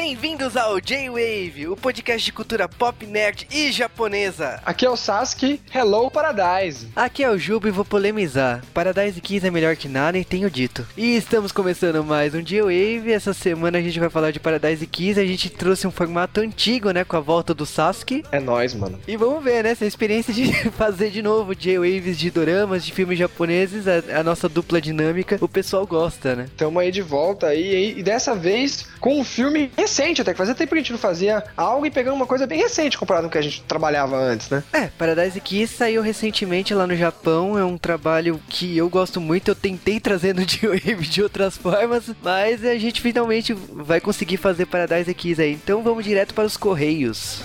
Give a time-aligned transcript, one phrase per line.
[0.00, 4.62] Bem-vindos ao J-Wave, o podcast de cultura pop, nerd e japonesa.
[4.64, 6.86] Aqui é o Sasuke, Hello Paradise.
[6.94, 8.64] Aqui é o Jubo e vou polemizar.
[8.72, 10.86] Paradise Kiss é melhor que nada e tenho dito.
[10.96, 13.10] E estamos começando mais um J-Wave.
[13.12, 15.18] Essa semana a gente vai falar de Paradise Kiss.
[15.18, 18.22] A gente trouxe um formato antigo, né, com a volta do Sasuke.
[18.30, 19.00] É nóis, mano.
[19.08, 23.18] E vamos ver, né, essa experiência de fazer de novo J-Waves de doramas, de filmes
[23.18, 26.46] japoneses, a, a nossa dupla dinâmica, o pessoal gosta, né?
[26.56, 30.54] Tamo aí de volta aí, e dessa vez com um filme recente, até que fazia
[30.54, 33.28] tempo que a gente não fazia algo e pegando uma coisa bem recente comparado com
[33.28, 34.62] o que a gente trabalhava antes, né?
[34.72, 39.48] É, Paradise Kiss saiu recentemente lá no Japão, é um trabalho que eu gosto muito,
[39.48, 44.66] eu tentei trazer no J-Wave de outras formas, mas a gente finalmente vai conseguir fazer
[44.66, 45.54] Paradise Kiss aí.
[45.54, 47.42] Então vamos direto para os Correios.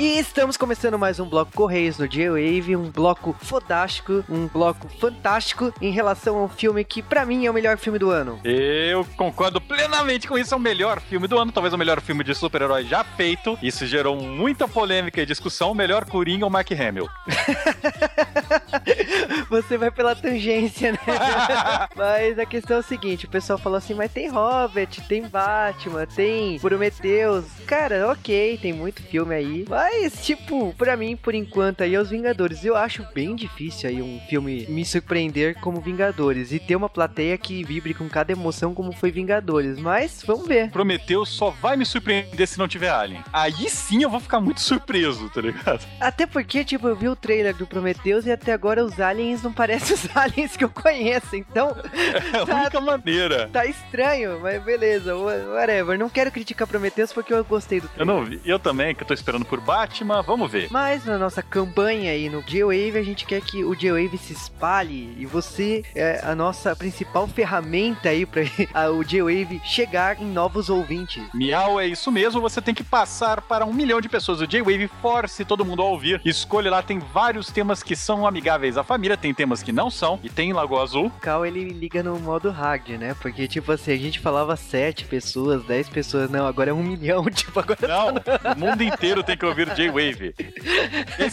[0.00, 5.74] E estamos começando mais um bloco Correios no J-Wave, um bloco fodástico, um bloco fantástico
[5.78, 8.40] em relação ao filme que pra mim é o melhor filme do ano.
[8.42, 12.24] Eu concordo plenamente com isso, é o melhor filme do ano, talvez o melhor filme
[12.24, 13.58] de super-herói já feito.
[13.62, 17.06] Isso gerou muita polêmica e discussão, o melhor Coringa ou Mark Hamill.
[19.50, 20.98] Você vai pela tangência, né?
[21.94, 26.06] mas a questão é o seguinte, o pessoal falou assim, mas tem Hobbit, tem Batman,
[26.06, 27.44] tem Prometheus.
[27.66, 29.89] Cara, ok, tem muito filme aí, mas,
[30.22, 32.64] tipo, pra mim, por enquanto, aí é os Vingadores.
[32.64, 37.36] Eu acho bem difícil aí um filme me surpreender como Vingadores e ter uma plateia
[37.38, 39.78] que vibre com cada emoção como foi Vingadores.
[39.78, 40.70] Mas, vamos ver.
[40.70, 43.22] Prometeu só vai me surpreender se não tiver Alien.
[43.32, 45.86] Aí sim eu vou ficar muito surpreso, tá ligado?
[46.00, 49.52] Até porque, tipo, eu vi o trailer do Prometheus e até agora os aliens não
[49.52, 51.36] parecem os aliens que eu conheço.
[51.36, 51.76] Então.
[52.32, 53.48] É a tá, única maneira.
[53.52, 55.98] Tá estranho, mas beleza, whatever.
[55.98, 58.14] Não quero criticar Prometheus porque eu gostei do trailer.
[58.14, 58.40] Eu não vi.
[58.44, 60.66] Eu também, que eu tô esperando por Batman, vamos ver.
[60.68, 65.14] Mas na nossa campanha aí no J-Wave, a gente quer que o J-Wave se espalhe
[65.16, 68.42] e você é a nossa principal ferramenta aí pra
[68.90, 71.22] o J-Wave chegar em novos ouvintes.
[71.32, 74.40] Miau, é isso mesmo, você tem que passar para um milhão de pessoas.
[74.40, 76.20] O J-Wave force todo mundo a ouvir.
[76.24, 80.18] Escolha lá, tem vários temas que são amigáveis à família, tem temas que não são,
[80.20, 81.06] e tem Lagoa Azul.
[81.06, 83.14] O Cal, ele liga no modo hard, né?
[83.22, 87.24] Porque, tipo assim, a gente falava sete pessoas, dez pessoas, não, agora é um milhão,
[87.30, 87.86] tipo, agora...
[87.86, 88.56] Não, tá...
[88.56, 90.34] o mundo inteiro tem que ouvir o J-Wave.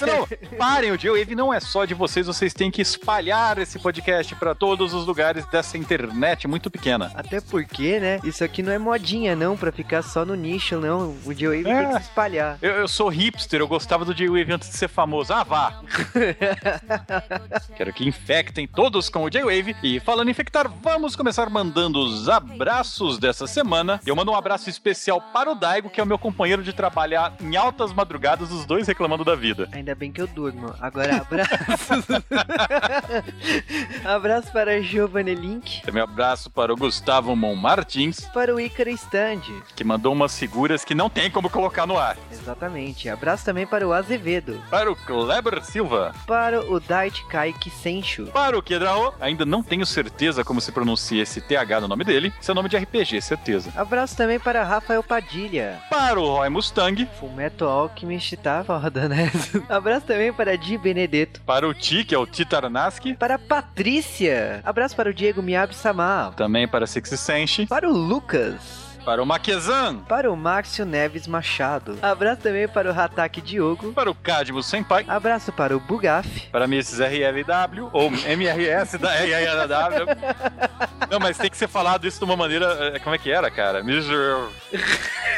[0.05, 4.35] não, parem, o J-Wave não é só de vocês, vocês têm que espalhar esse podcast
[4.35, 7.11] para todos os lugares dessa internet muito pequena.
[7.15, 11.15] Até porque, né, isso aqui não é modinha, não, para ficar só no nicho, não.
[11.25, 11.75] O J-Wave é.
[11.75, 12.57] tem que se espalhar.
[12.61, 15.33] Eu, eu sou hipster, eu gostava do J-Wave antes de ser famoso.
[15.33, 15.81] Ah, vá!
[17.75, 19.75] Quero que infectem todos com o J-Wave.
[19.83, 23.99] E falando em infectar, vamos começar mandando os abraços dessa semana.
[24.05, 27.35] Eu mando um abraço especial para o Daigo, que é o meu companheiro de trabalhar
[27.39, 28.16] em altas madrugadas,
[28.51, 29.69] os dois reclamando da vida.
[29.71, 30.73] Ainda bem que eu durmo.
[30.81, 32.05] Agora, abraços.
[34.03, 35.81] abraço para Giovanni Link.
[35.83, 38.21] Também abraço para o Gustavo Mon Martins.
[38.33, 39.41] Para o Ícaro Stand.
[39.75, 42.17] Que mandou umas figuras que não tem como colocar no ar.
[42.31, 43.09] Exatamente.
[43.09, 44.61] Abraço também para o Azevedo.
[44.69, 46.13] Para o Kleber Silva.
[46.25, 48.27] Para o Dait Kai Kisenshu.
[48.27, 49.13] Para o Kedrao.
[49.19, 52.33] Ainda não tenho certeza como se pronuncia esse TH no nome dele.
[52.41, 53.71] Seu nome de RPG, certeza.
[53.75, 55.79] Abraço também para Rafael Padilha.
[55.89, 57.07] Para o Roy Mustang.
[57.19, 58.06] Fullmetal Alchemist
[58.41, 59.31] tá foda, né?
[59.69, 61.41] Abraço também para Di Benedetto.
[61.41, 63.13] Para o Ti, que é o Titaranaski.
[63.15, 64.61] Para a Patrícia.
[64.63, 66.33] Abraço para o Diego Miyabi Samar.
[66.33, 67.65] Também para Sexy Senshi.
[67.65, 68.87] Para o Lucas.
[69.07, 69.99] Para o Maquezan.
[69.99, 71.97] Para o Márcio Neves Machado.
[72.01, 73.93] Abraço também para o Hatake Diogo.
[73.93, 75.05] Para o Cadmo Senpai.
[75.07, 76.49] Abraço para o Bugaf.
[76.51, 77.01] Para Mrs.
[77.01, 77.89] RLW.
[77.93, 80.07] Ou MRS da RLW.
[81.09, 82.99] Não, mas tem que ser falado isso de uma maneira.
[83.01, 83.79] Como é que era, cara?
[83.79, 84.49] Mr.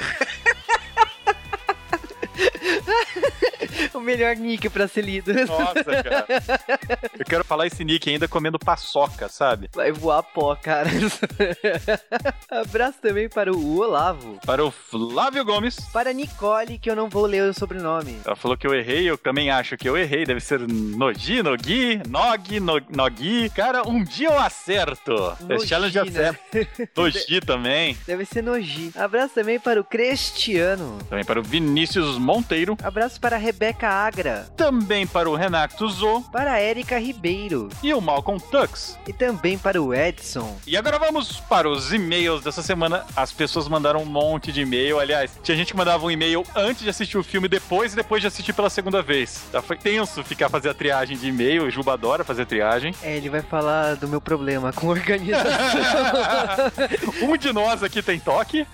[3.95, 5.33] o melhor nick pra ser lido.
[5.45, 6.25] Nossa, cara.
[7.17, 9.69] Eu quero falar esse nick ainda comendo paçoca, sabe?
[9.73, 10.89] Vai voar pó, cara.
[12.49, 14.39] Abraço também para o Olavo.
[14.45, 15.79] Para o Flávio Gomes.
[15.91, 18.19] Para a Nicole, que eu não vou ler o sobrenome.
[18.25, 20.25] Ela falou que eu errei, eu também acho que eu errei.
[20.25, 22.59] Deve ser Nogi, Nogi, Nog,
[22.89, 23.49] Nogi.
[23.55, 25.13] Cara, um dia eu acerto.
[25.41, 26.39] Nogi, challenge acerto.
[26.53, 26.67] Né?
[26.95, 27.97] Nogi também.
[28.05, 28.91] Deve ser Nogi.
[28.95, 30.97] Abraço também para o Cristiano.
[31.09, 32.77] Também para o Vinícius Monteiro.
[32.83, 34.47] Abraço para a Rebeca Agra.
[34.57, 36.21] Também para o Renato Zo.
[36.31, 37.69] Para a Érica Ribeiro.
[37.81, 38.97] E o Malcolm Tux.
[39.07, 40.57] E também para o Edson.
[40.65, 43.05] E agora vamos para os e-mails dessa semana.
[43.15, 44.99] As pessoas mandaram um monte de e-mail.
[44.99, 48.21] Aliás, tinha gente que mandava um e-mail antes de assistir o filme, depois e depois
[48.21, 49.43] de assistir pela segunda vez.
[49.51, 51.63] Já foi tenso ficar fazer a triagem de e-mail.
[51.63, 52.93] O Juba adora fazer triagem.
[53.01, 55.51] É, ele vai falar do meu problema com organização.
[57.21, 58.65] um de nós aqui tem toque.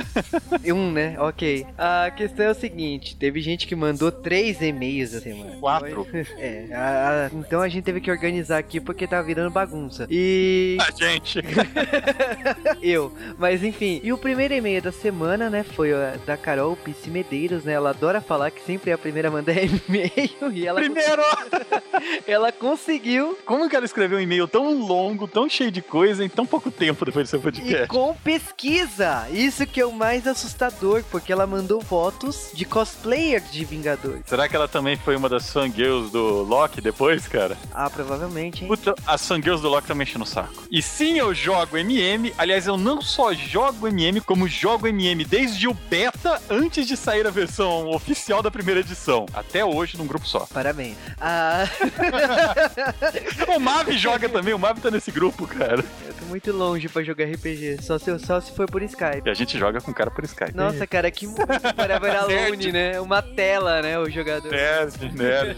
[0.65, 1.15] um, né?
[1.19, 1.65] Ok.
[1.77, 5.57] A questão é o seguinte: teve gente que mandou três e-mails dias essa semana.
[5.59, 6.05] Quatro.
[6.37, 10.07] É, a- a- então a gente teve que organizar aqui porque tá virando bagunça.
[10.09, 11.39] E A gente.
[12.81, 13.99] eu, mas enfim.
[14.03, 17.73] E o primeiro e-mail da semana, né, foi a da Carol Pice Medeiros, né?
[17.73, 21.21] Ela adora falar que sempre é a primeira a mandar e-mail e ela, Primeiro,
[22.27, 26.29] ela conseguiu como que ela escreveu um e-mail tão longo, tão cheio de coisa, em
[26.29, 27.87] tão pouco tempo depois do seu E podcast?
[27.87, 29.27] com pesquisa!
[29.31, 34.21] Isso que é o mais assustador, porque ela mandou fotos de cosplayer de Vingadores.
[34.27, 37.57] Será que ela também foi uma das fangirls do Loki depois, cara?
[37.73, 38.67] Ah, provavelmente, hein?
[38.67, 40.63] Puta, as fangirls do Loki também enchendo o saco.
[40.69, 42.33] E sim, eu jogo MM.
[42.37, 47.25] Aliás, eu não só jogo MM, como jogo MM desde o beta, antes de sair
[47.25, 49.25] a versão oficial da primeira edição.
[49.33, 50.45] Até hoje, num grupo só.
[50.53, 50.97] Parabéns.
[51.19, 51.63] Ah,
[53.55, 55.83] O Mavi joga também, o Mavi tá nesse grupo, cara.
[56.19, 59.23] Tô muito longe pra jogar RPG, só se, só se for por Skype.
[59.25, 60.55] E a gente joga com o cara por Skype.
[60.55, 61.25] Nossa, cara, que
[62.15, 62.71] Alone, Nerd.
[62.71, 62.99] né?
[62.99, 64.51] Uma tela, né, o jogador.
[64.51, 65.57] Nerd, nerd.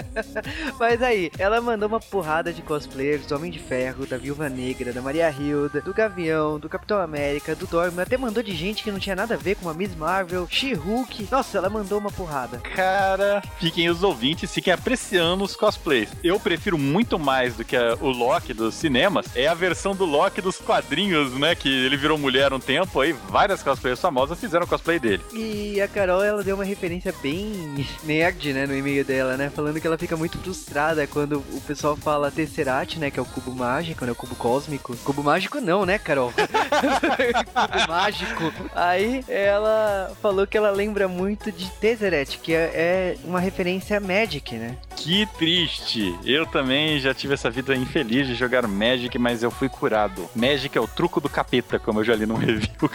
[0.78, 4.92] Mas aí, ela mandou uma porrada de cosplayers do Homem de Ferro, da Viúva Negra,
[4.92, 8.90] da Maria Hilda, do Gavião, do Capitão América, do Dorme, até mandou de gente que
[8.90, 11.28] não tinha nada a ver com a Miss Marvel, She-Hulk.
[11.30, 12.58] Nossa, ela mandou uma porrada.
[12.74, 16.08] Cara, fiquem os ouvintes, fiquem apreciando os cosplays.
[16.22, 20.04] Eu prefiro muito mais do que a- o Loki dos cinemas, é a versão do
[20.04, 21.54] Loki dos quadrinhos, né?
[21.54, 25.22] Que ele virou mulher um tempo, aí várias cosplayers famosas fizeram cosplay dele.
[25.32, 29.50] E a Carol, ela deu uma referência bem nerd, né, no e-mail dela, né?
[29.50, 33.26] Falando que ela fica muito frustrada quando o pessoal fala Tesseract, né, que é o
[33.26, 34.96] cubo mágico, né, o cubo cósmico.
[34.98, 36.32] Cubo mágico não, né, Carol?
[36.32, 38.52] cubo mágico.
[38.74, 44.00] Aí ela falou que ela lembra muito de Tesseract, que é, é uma referência a
[44.00, 44.76] Magic, né?
[44.96, 46.18] Que triste.
[46.24, 50.28] Eu também já tive essa vida infeliz de jogar Magic, mas eu fui curado.
[50.34, 52.66] Magic é o truco do capeta, como eu já li num review.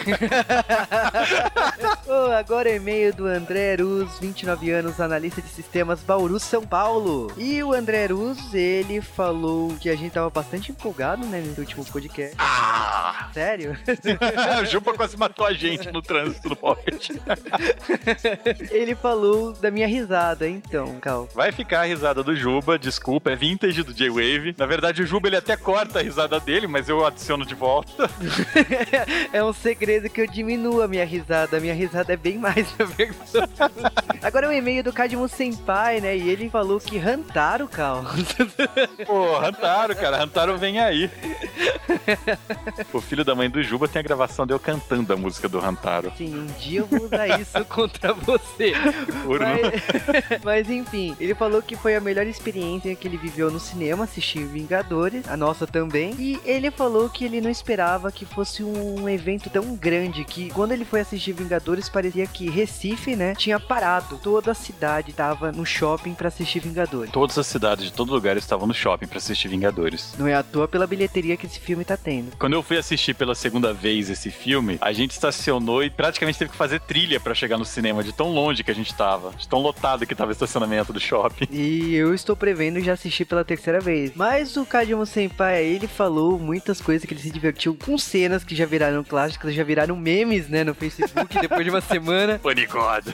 [2.08, 7.32] Oh, agora é e-mail do André Aruz, 29 anos, analista de sistemas Bauru, São Paulo.
[7.38, 11.86] E o André Aruz, ele falou que a gente tava bastante empolgado, né, no último
[11.86, 12.36] podcast.
[12.38, 13.30] ah!
[13.34, 13.78] Sério?
[14.70, 17.12] Jupa quase matou a gente no trânsito do Pocket.
[18.72, 21.30] ele falou da minha risada, então, Cal.
[21.34, 24.56] Vai ficar a risada do Juba, desculpa, é vintage do J-Wave.
[24.58, 28.10] Na verdade, o Juba ele até corta a risada dele, mas eu adiciono de volta.
[29.32, 31.58] é um segredo que eu diminuo a minha risada.
[31.58, 33.52] A minha risada é bem mais, na verdade.
[34.22, 36.16] Agora é o e-mail do Kadimo Senpai, né?
[36.16, 38.04] E ele falou que Hantaro, Cal.
[39.06, 41.10] Pô, Hantaro, cara, Hantaro vem aí.
[42.94, 45.60] O filho da mãe do Juba tem a gravação de eu cantando a música do
[45.60, 46.12] Hantaro.
[46.18, 48.74] Sim, um dia eu vou usar isso contra você.
[49.40, 54.04] Mas, mas enfim, ele falou que foi a melhor experiência que ele viveu no cinema,
[54.04, 56.14] assistir Vingadores, a nossa também.
[56.18, 60.72] E ele falou que ele não esperava que fosse um evento tão grande que quando
[60.72, 64.18] ele foi assistir Vingadores parecia que Recife, né, tinha parado.
[64.18, 67.12] Toda a cidade tava no shopping pra assistir Vingadores.
[67.12, 70.14] Todas as cidades de todo lugar estavam no shopping pra assistir Vingadores.
[70.18, 72.36] Não é à toa pela bilheteria que esse filme tá tendo.
[72.38, 76.52] Quando eu fui assistir pela segunda vez esse filme, a gente estacionou e praticamente teve
[76.52, 79.48] que fazer trilha pra chegar no cinema, de tão longe que a gente tava, de
[79.48, 81.48] tão lotado que tava o estacionamento do shopping.
[81.52, 84.12] E eu estou prevendo já assistir pela terceira vez.
[84.16, 88.56] Mas o Kadimo Senpai, ele falou muitas coisas que ele se divertiu com cenas que
[88.56, 92.40] já viraram clássicas, já viraram memes, né, no Facebook depois de uma semana.
[92.44, 93.14] Panicode.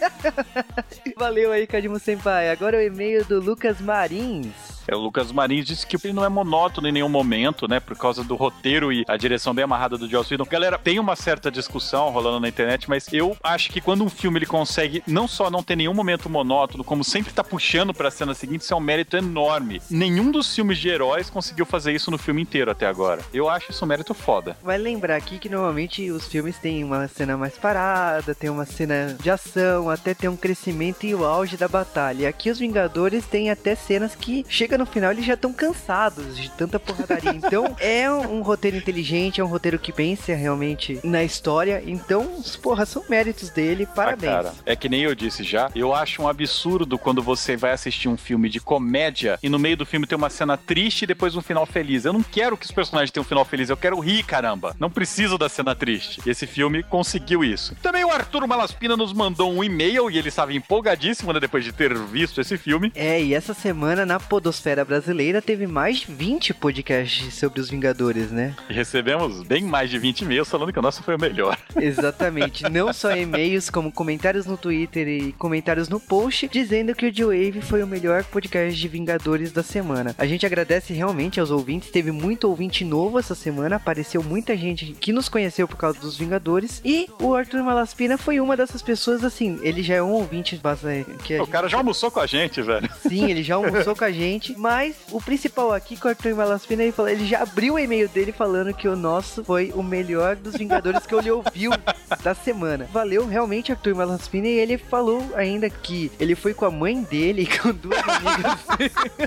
[1.16, 2.50] Valeu aí, Kadimo Senpai.
[2.50, 4.79] Agora o e-mail do Lucas Marins.
[4.90, 7.78] É, o Lucas Marins disse que ele não é monótono em nenhum momento, né?
[7.78, 10.44] Por causa do roteiro e a direção bem amarrada do Joss Whedon.
[10.44, 14.40] Galera, tem uma certa discussão rolando na internet, mas eu acho que quando um filme
[14.40, 18.34] ele consegue não só não ter nenhum momento monótono, como sempre tá puxando pra cena
[18.34, 19.80] seguinte, isso é um mérito enorme.
[19.88, 23.22] Nenhum dos filmes de heróis conseguiu fazer isso no filme inteiro até agora.
[23.32, 24.56] Eu acho isso um mérito foda.
[24.60, 29.16] Vai lembrar aqui que normalmente os filmes têm uma cena mais parada, tem uma cena
[29.22, 32.28] de ação, até tem um crescimento e o auge da batalha.
[32.28, 36.50] Aqui os Vingadores têm até cenas que chega no final eles já estão cansados de
[36.50, 37.30] tanta porradaria.
[37.50, 41.82] Então é um, roteiro inteligente, é um roteiro que pensa realmente na história.
[41.86, 43.86] Então, porra, são méritos dele.
[43.86, 44.32] Parabéns.
[44.32, 45.70] Ah, cara, é que nem eu disse já.
[45.74, 49.76] Eu acho um absurdo quando você vai assistir um filme de comédia e no meio
[49.76, 52.04] do filme tem uma cena triste e depois um final feliz.
[52.04, 54.76] Eu não quero que os personagens tenham um final feliz, eu quero rir, caramba.
[54.78, 56.20] Não preciso da cena triste.
[56.24, 57.74] E esse filme conseguiu isso.
[57.82, 61.72] Também o Arthur Malaspina nos mandou um e-mail e ele estava empolgadíssimo, né, depois de
[61.72, 62.92] ter visto esse filme.
[62.94, 67.68] É, e essa semana na Podosfera Podosfera Brasileira teve mais de 20 podcasts sobre os
[67.68, 68.54] Vingadores, né?
[68.68, 71.58] Recebemos bem mais de 20 e-mails falando que o nosso foi o melhor.
[71.76, 72.68] Exatamente.
[72.70, 77.62] Não só e-mails, como comentários no Twitter e comentários no post, dizendo que o G-Wave
[77.62, 80.14] foi o melhor podcast de Vingadores da semana.
[80.16, 84.92] A gente agradece realmente aos ouvintes, teve muito ouvinte novo essa semana, apareceu muita gente
[85.00, 89.24] que nos conheceu por causa dos Vingadores, e o Arthur Malaspina foi uma dessas pessoas,
[89.24, 91.10] assim, ele já é um ouvinte bastante...
[91.24, 92.88] Que o cara já almoçou com a gente, velho.
[93.08, 96.82] Sim, ele já almoçou com a gente, mas o principal aqui com o Arthur Malaspina,
[96.82, 100.36] ele, falou, ele já abriu o e-mail dele falando que o nosso foi o melhor
[100.36, 101.70] dos Vingadores que ele ouviu
[102.22, 102.88] da semana.
[102.92, 107.42] Valeu realmente, Arthur Malaspina, e ele falou ainda que ele foi com a mãe dele
[107.42, 108.60] e com duas amigas.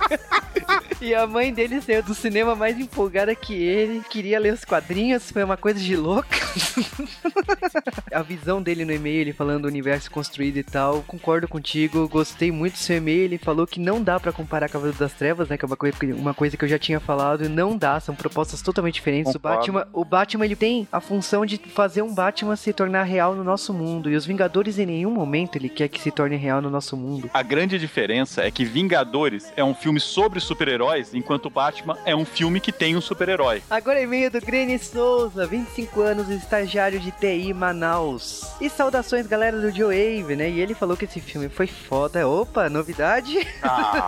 [1.01, 5.31] e a mãe dele saiu do cinema mais empolgada que ele, queria ler os quadrinhos,
[5.31, 6.29] foi uma coisa de louco.
[8.11, 12.51] a visão dele no e-mail, ele falando do universo construído e tal, concordo contigo, gostei
[12.51, 15.57] muito do seu e-mail, ele falou que não dá para comparar Cavaleiro das Trevas, né,
[15.57, 18.61] que é uma coisa, uma coisa que eu já tinha falado, não dá, são propostas
[18.61, 19.33] totalmente diferentes.
[19.33, 23.35] O Batman, o Batman, ele tem a função de fazer um Batman se tornar real
[23.35, 26.61] no nosso mundo, e os Vingadores em nenhum momento ele quer que se torne real
[26.61, 27.29] no nosso mundo.
[27.33, 32.25] A grande diferença é que Vingadores é um filme sobre super-heróis, enquanto Batman é um
[32.25, 33.61] filme que tem um super-herói.
[33.69, 38.53] Agora e-mail do Grene Souza, 25 anos, estagiário de TI Manaus.
[38.59, 40.49] E saudações, galera do Joe Wave, né?
[40.49, 42.27] E ele falou que esse filme foi foda.
[42.27, 43.47] Opa, novidade?
[43.61, 44.07] Ah.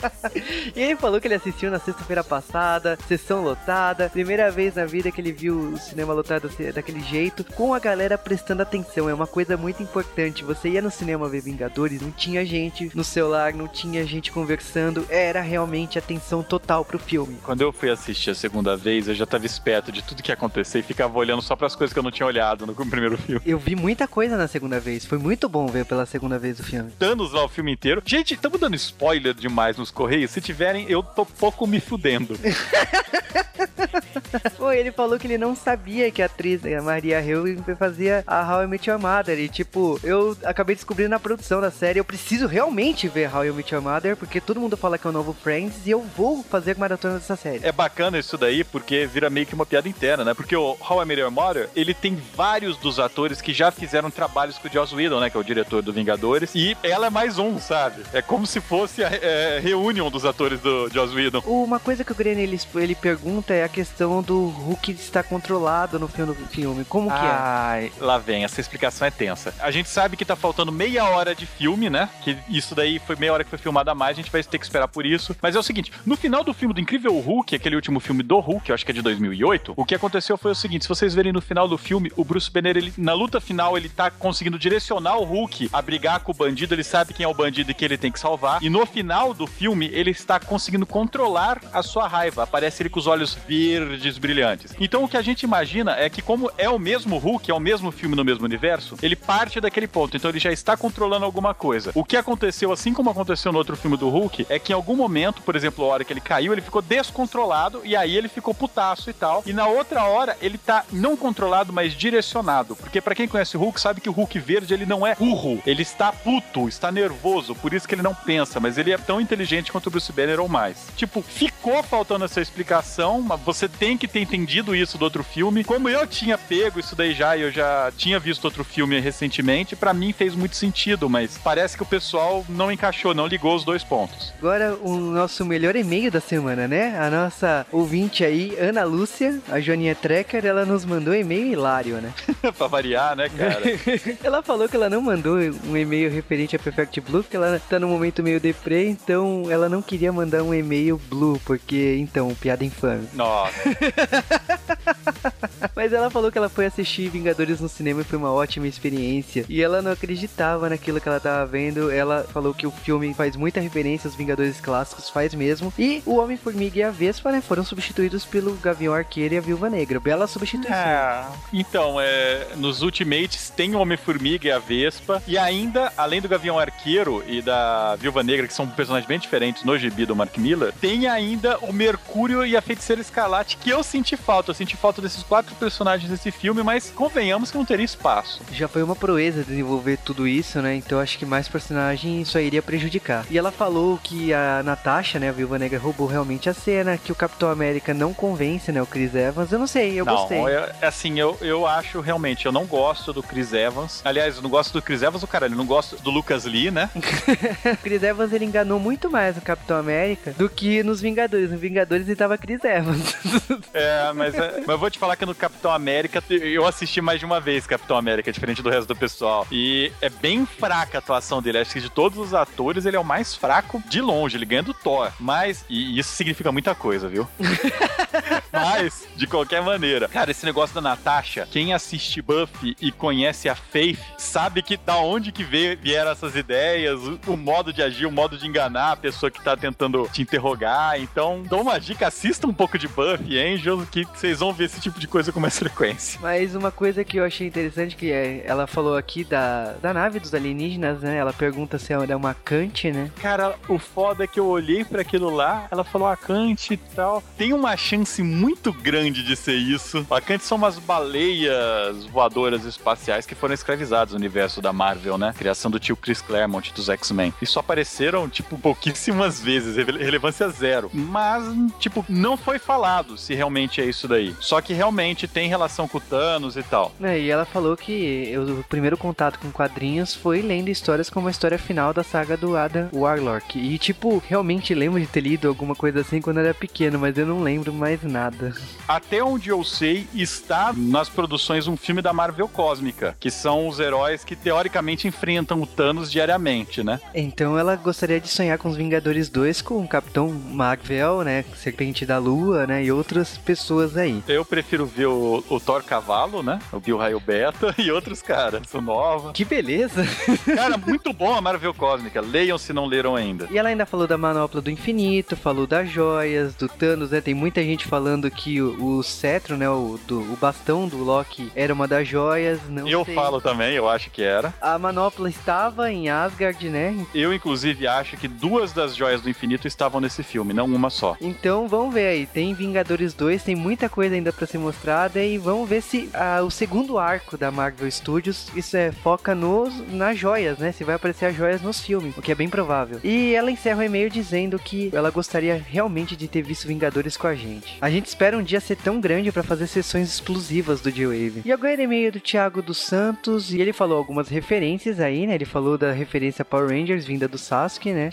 [0.74, 5.10] e ele falou que ele assistiu na sexta-feira passada, sessão lotada, primeira vez na vida
[5.10, 9.08] que ele viu o cinema lotado daquele jeito, com a galera prestando atenção.
[9.08, 10.44] É uma coisa muito importante.
[10.44, 15.06] Você ia no cinema ver Vingadores, não tinha gente no celular, não tinha gente conversando,
[15.08, 17.38] era realmente atenção total pro filme.
[17.42, 20.34] Quando eu fui assistir a segunda vez, eu já tava esperto de tudo que ia
[20.34, 23.16] acontecer e ficava olhando só para as coisas que eu não tinha olhado no primeiro
[23.16, 23.40] filme.
[23.44, 26.62] Eu vi muita coisa na segunda vez, foi muito bom ver pela segunda vez o
[26.62, 26.92] filme.
[26.98, 28.02] Danos lá o filme inteiro.
[28.04, 30.30] Gente, estamos dando spoiler demais nos Correios.
[30.30, 32.34] Se tiverem, eu tô pouco me fudendo.
[34.56, 38.42] Pô, ele falou que ele não sabia que a atriz a Maria Hill fazia a
[38.42, 39.38] How I Met Your Mother.
[39.38, 41.98] E, tipo, eu acabei descobrindo na produção da série.
[41.98, 45.10] Eu preciso realmente ver How I Met Your Mother, porque todo mundo fala que é
[45.10, 47.60] o novo Friends e eu vou fazer maratona dessa série.
[47.62, 50.34] É bacana isso daí, porque vira meio que uma piada interna, né?
[50.34, 54.10] Porque o How I Met Your Mother, ele tem vários dos atores que já fizeram
[54.10, 55.30] trabalhos com o Joss Whedon, né?
[55.30, 56.54] Que é o diretor do Vingadores.
[56.54, 58.02] E ela é mais um, sabe?
[58.12, 61.40] É como se fosse a é, reunião dos atores do Joss Whedon.
[61.46, 66.08] Uma coisa que o ele, ele pergunta é a questão do Hulk estar controlado no
[66.08, 66.34] filme.
[66.50, 66.84] filme.
[66.84, 67.30] Como que é?
[67.30, 69.54] Ai, lá vem, essa explicação é tensa.
[69.60, 72.08] A gente sabe que tá faltando meia hora de filme, né?
[72.22, 74.58] Que isso daí foi meia hora que foi filmada a mais, a gente vai ter
[74.58, 75.36] que esperar por isso.
[75.40, 78.38] Mas é o seguinte, no final do filme do Incrível Hulk, aquele último filme do
[78.38, 81.14] Hulk, eu acho que é de 2008, o que aconteceu foi o seguinte, se vocês
[81.14, 84.58] verem no final do filme, o Bruce Banner, ele, na luta final, ele tá conseguindo
[84.58, 87.74] direcionar o Hulk a brigar com o bandido, ele sabe quem é o bandido e
[87.74, 91.82] que ele tem que salvar, e no final do filme, ele está conseguindo controlar a
[91.82, 94.74] sua raiva, aparece ele com os olhos verdes brilhantes.
[94.80, 97.60] Então o que a gente imagina é que como é o mesmo Hulk, é o
[97.60, 101.54] mesmo filme no mesmo universo, ele parte daquele ponto, então ele já está controlando alguma
[101.54, 101.92] coisa.
[101.94, 104.96] O que aconteceu, assim como aconteceu no outro filme do Hulk, é que em algum
[104.96, 108.54] momento, por exemplo, a hora que ele caiu, ele ficou descontrolado e aí ele ficou
[108.54, 109.42] putaço e tal.
[109.46, 112.76] E na outra hora, ele tá não controlado, mas direcionado.
[112.76, 115.62] Porque para quem conhece o Hulk, sabe que o Hulk verde, ele não é burro.
[115.66, 119.20] Ele está puto, está nervoso, por isso que ele não pensa, mas ele é tão
[119.20, 120.88] inteligente quanto o Bruce Banner ou mais.
[120.96, 125.62] Tipo, ficou faltando essa explicação, mas você tem que ter entendido isso do outro filme.
[125.62, 129.76] Como eu tinha pego isso daí já, e eu já tinha visto outro filme recentemente,
[129.76, 133.64] para mim fez muito sentido, mas parece que o pessoal não encaixou, não ligou os
[133.64, 134.32] dois pontos.
[134.38, 136.98] Agora, o nosso melhor e-mail da semana, né?
[136.98, 141.96] A nossa ouvinte aí, Ana Lúcia, a Joaninha Trecker, ela nos mandou um e-mail hilário,
[141.96, 142.12] né?
[142.56, 143.60] pra variar, né, cara?
[144.24, 147.78] ela falou que ela não mandou um e-mail referente a Perfect Blue, porque ela tá
[147.78, 152.64] num momento meio deprê, então ela não queria mandar um e-mail blue, porque, então, piada
[152.64, 153.08] infame.
[153.12, 153.52] Nossa.
[155.74, 159.44] Mas ela falou que ela foi assistir Vingadores no cinema e foi uma ótima experiência.
[159.48, 161.90] E ela não acreditava naquilo que ela tava vendo.
[161.90, 165.72] Ela falou que o filme faz muita referência aos Vingadores clássicos, faz mesmo.
[165.78, 169.70] E o Homem-Formiga e a Vespa, né, foram substituídos pelo Gavião Arqueiro e a Viúva
[169.70, 170.00] Negra.
[170.00, 170.76] Bela substituição.
[170.76, 171.24] É.
[171.52, 175.22] Então, é, nos Ultimates tem o Homem-Formiga e a Vespa.
[175.26, 179.64] E ainda, além do Gavião Arqueiro e da Viúva Negra, que são personagens bem diferentes
[179.64, 183.79] no gibi do Mark Miller, tem ainda o Mercúrio e a Feiticeira Escarlate, que eu
[183.80, 187.64] eu senti falta, eu senti falta desses quatro personagens desse filme, mas convenhamos que não
[187.64, 188.42] teria espaço.
[188.52, 190.74] Já foi uma proeza desenvolver tudo isso, né?
[190.74, 193.24] Então acho que mais personagem só iria prejudicar.
[193.30, 197.10] E ela falou que a Natasha, né, a Viúva Negra, roubou realmente a cena, que
[197.10, 199.50] o Capitão América não convence, né, o Chris Evans.
[199.50, 200.38] Eu não sei, eu não, gostei.
[200.38, 204.02] É, assim, eu, eu acho realmente, eu não gosto do Chris Evans.
[204.04, 206.70] Aliás, eu não gosto do Chris Evans, o cara, eu não gosto do Lucas Lee,
[206.70, 206.90] né?
[207.72, 211.50] o Chris Evans, ele enganou muito mais o Capitão América do que nos Vingadores.
[211.50, 213.16] No Vingadores ele tava Chris Evans.
[213.72, 217.20] é, mas, é, mas eu vou te falar que no Capitão América, eu assisti mais
[217.20, 219.46] de uma vez Capitão América, diferente do resto do pessoal.
[219.50, 221.58] E é bem fraca a atuação dele.
[221.58, 224.36] Acho que de todos os atores, ele é o mais fraco de longe.
[224.36, 225.12] Ele ganha do Thor.
[225.18, 227.28] Mas, e isso significa muita coisa, viu?
[228.52, 230.08] mas, de qualquer maneira.
[230.08, 234.96] Cara, esse negócio da Natasha, quem assiste Buffy e conhece a Faith, sabe que da
[234.96, 238.96] onde que vieram essas ideias, o, o modo de agir, o modo de enganar a
[238.96, 241.00] pessoa que tá tentando te interrogar.
[241.00, 244.80] Então, dou uma dica, assista um pouco de Buffy, Angel, que vocês vão ver esse
[244.80, 246.18] tipo de coisa com mais frequência.
[246.22, 250.20] Mas uma coisa que eu achei interessante que é, ela falou aqui da, da nave
[250.20, 251.16] dos alienígenas, né?
[251.16, 253.10] Ela pergunta se é uma Kant, né?
[253.20, 256.76] Cara, o foda é que eu olhei para aquilo lá, ela falou a Kant e
[256.76, 257.22] tal.
[257.36, 260.06] Tem uma chance muito grande de ser isso.
[260.10, 265.34] A Kant são umas baleias voadoras espaciais que foram escravizadas no universo da Marvel, né?
[265.36, 267.32] Criação do tio Chris Claremont dos X-Men.
[267.40, 270.90] E só apareceram, tipo, pouquíssimas vezes, relevância zero.
[270.92, 271.44] Mas,
[271.78, 274.36] tipo, não foi falado se realmente é isso daí.
[274.38, 276.92] Só que realmente tem relação com o Thanos e tal.
[277.00, 281.30] É, e ela falou que o primeiro contato com quadrinhos foi lendo histórias como a
[281.30, 283.58] história final da saga do Adam Warlock.
[283.58, 287.24] E, tipo, realmente lembro de ter lido alguma coisa assim quando era pequeno, mas eu
[287.24, 288.54] não lembro mais nada.
[288.86, 293.80] Até onde eu sei, está nas produções um filme da Marvel Cósmica, que são os
[293.80, 297.00] heróis que teoricamente enfrentam o Thanos diariamente, né?
[297.14, 301.42] Então ela gostaria de sonhar com os Vingadores 2 com o Capitão Marvel, né?
[301.56, 302.84] Serpente da Lua, né?
[302.84, 302.92] E
[303.38, 304.22] pessoas aí.
[304.28, 306.58] Eu prefiro ver o, o Thor Cavalo, né?
[306.72, 308.62] O Bill Raio Beta e outros caras.
[308.68, 309.32] São nova.
[309.32, 310.04] Que beleza!
[310.54, 312.20] Cara, muito bom a Marvel Cósmica.
[312.20, 313.48] Leiam se não leram ainda.
[313.50, 317.20] E ela ainda falou da Manopla do Infinito, falou das joias, do Thanos, né?
[317.20, 319.68] Tem muita gente falando que o, o cetro, né?
[319.68, 322.60] O, do, o bastão do Loki era uma das joias.
[322.68, 323.14] Não eu sei.
[323.14, 324.52] falo também, eu acho que era.
[324.60, 327.06] A Manopla estava em Asgard, né?
[327.14, 331.16] Eu, inclusive, acho que duas das joias do infinito estavam nesse filme, não uma só.
[331.20, 332.26] Então vamos ver aí.
[332.26, 336.40] Tem Vingadores 2, tem muita coisa ainda para ser mostrada e vamos ver se ah,
[336.42, 340.72] o segundo arco da Marvel Studios isso é foca nos nas joias, né?
[340.72, 342.98] Se vai aparecer as joias nos filmes, o que é bem provável.
[343.04, 347.26] E ela encerra o e-mail dizendo que ela gostaria realmente de ter visto Vingadores com
[347.26, 347.76] a gente.
[347.80, 351.42] A gente espera um dia ser tão grande para fazer sessões exclusivas do J-Wave.
[351.44, 355.34] E agora e-mail do Thiago dos Santos e ele falou algumas referências aí, né?
[355.34, 358.10] Ele falou da referência Power Rangers vinda do Sasuke, né?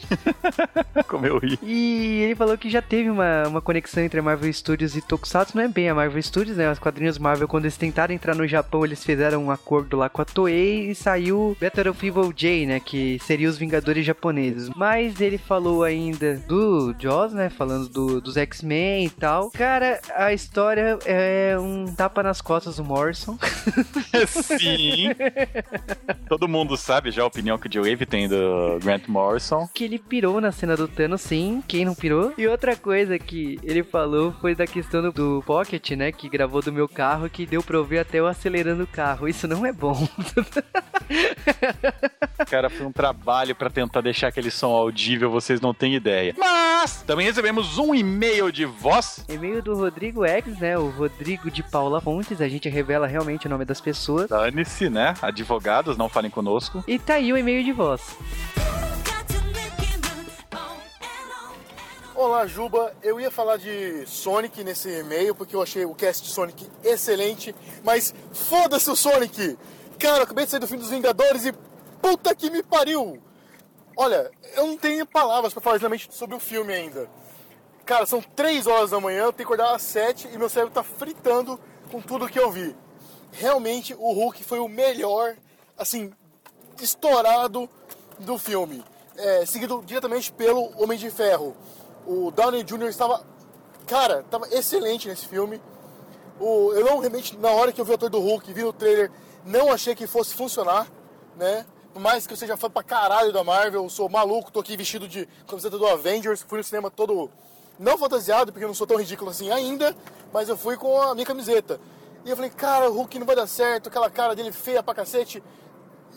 [1.08, 1.58] Como eu ri.
[1.64, 5.56] E ele falou que já teve uma, uma conexão entre a Marvel Studios e Tokusatsu,
[5.56, 6.72] não é bem a Marvel Studios, né?
[6.72, 10.22] Os quadrinhos Marvel, quando eles tentaram entrar no Japão, eles fizeram um acordo lá com
[10.22, 12.80] a Toei e saiu Battle of Evil J, né?
[12.80, 14.70] Que seria os Vingadores japoneses.
[14.76, 17.50] Mas ele falou ainda do Jaws, né?
[17.50, 19.52] Falando do, dos X-Men e tal.
[19.52, 23.38] Cara, a história é um tapa nas costas do Morrison.
[24.28, 25.10] Sim.
[26.28, 29.68] Todo mundo sabe já a opinião que o Joe Wave tem do Grant Morrison.
[29.74, 31.62] Que ele pirou na cena do Thanos, sim.
[31.68, 32.34] Quem não pirou?
[32.38, 36.12] E outra coisa que ele falou foi da questão do, do Pocket, né?
[36.12, 39.28] Que gravou do meu carro, que deu pra ouvir até eu acelerando o carro.
[39.28, 40.08] Isso não é bom.
[42.50, 46.34] Cara, foi um trabalho para tentar deixar aquele som audível, vocês não têm ideia.
[46.38, 49.26] Mas também recebemos um e-mail de voz.
[49.30, 50.78] E-mail do Rodrigo X, né?
[50.78, 52.42] O Rodrigo de Paula Fontes.
[52.42, 54.30] A gente revela realmente o nome das pessoas.
[54.30, 55.14] Dane-se, né?
[55.22, 56.84] Advogados, não falem conosco.
[56.88, 58.18] E tá aí o e-mail de voz.
[62.20, 62.96] Olá, Juba.
[63.04, 67.54] Eu ia falar de Sonic nesse e-mail porque eu achei o cast de Sonic excelente,
[67.84, 69.56] mas foda-se o Sonic!
[70.00, 71.54] Cara, eu acabei de sair do filme dos Vingadores e
[72.02, 73.22] puta que me pariu!
[73.96, 77.08] Olha, eu não tenho palavras para falar exatamente sobre o filme ainda.
[77.86, 80.74] Cara, são 3 horas da manhã, eu tenho que acordar às 7 e meu cérebro
[80.74, 81.60] tá fritando
[81.92, 82.76] com tudo que eu vi.
[83.32, 85.36] Realmente o Hulk foi o melhor,
[85.78, 86.12] assim,
[86.82, 87.70] estourado
[88.18, 88.84] do filme.
[89.16, 91.56] É, seguido diretamente pelo Homem de Ferro.
[92.08, 92.88] O Downey Jr.
[92.88, 93.22] estava,
[93.86, 95.62] cara, estava excelente nesse filme.
[96.40, 98.72] O, eu não realmente, na hora que eu vi o ator do Hulk, vi no
[98.72, 99.12] trailer,
[99.44, 100.88] não achei que fosse funcionar,
[101.36, 101.66] né?
[101.92, 104.78] Por mais que eu seja fã pra caralho da Marvel, eu sou maluco, tô aqui
[104.78, 107.30] vestido de camiseta do Avengers, fui no cinema todo
[107.78, 109.94] não fantasiado, porque eu não sou tão ridículo assim ainda,
[110.32, 111.78] mas eu fui com a minha camiseta.
[112.24, 114.96] E eu falei, cara, o Hulk não vai dar certo, aquela cara dele feia pra
[114.96, 115.44] cacete.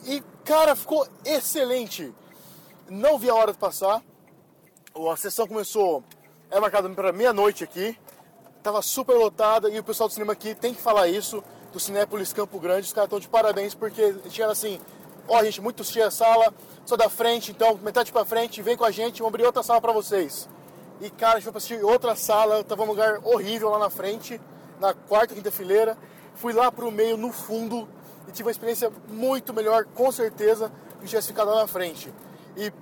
[0.05, 2.15] E, cara, ficou excelente.
[2.89, 4.03] Não vi a hora de passar.
[4.93, 6.03] A sessão começou,
[6.51, 7.97] é marcada para meia-noite aqui.
[8.63, 12.33] tava super lotada e o pessoal do cinema aqui tem que falar isso, do Cinépolis
[12.33, 14.81] Campo Grande, os caras estão de parabéns porque tinha assim,
[15.29, 16.53] ó gente, muito cheia a sala,
[16.85, 19.81] só da frente, então metade pra frente, vem com a gente, vamos abrir outra sala
[19.81, 20.49] pra vocês.
[21.01, 23.91] E cara, a gente foi pra assistir outra sala, tava um lugar horrível lá na
[23.91, 24.41] frente,
[24.81, 25.97] na quarta, quinta fileira.
[26.35, 27.89] Fui lá pro meio, no fundo,
[28.29, 32.13] e tive uma experiência muito melhor, com certeza, que tivesse ficado lá na frente.
[32.57, 32.73] E,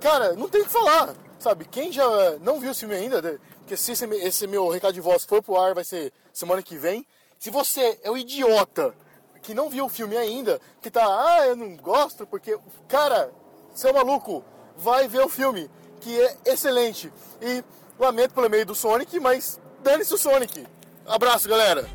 [0.00, 1.66] cara, não tem o que falar, sabe?
[1.66, 2.04] Quem já
[2.40, 3.38] não viu o filme ainda, né?
[3.58, 6.76] porque se esse, esse meu recado de voz for pro ar, vai ser semana que
[6.76, 7.06] vem.
[7.38, 8.94] Se você é o idiota
[9.42, 13.30] que não viu o filme ainda, que tá, ah, eu não gosto, porque, cara,
[13.74, 14.42] você é maluco,
[14.74, 17.12] vai ver o filme, que é excelente.
[17.42, 17.62] E
[17.98, 20.66] lamento pelo meio do Sonic, mas dane-se o Sonic.
[21.06, 21.86] Abraço, galera.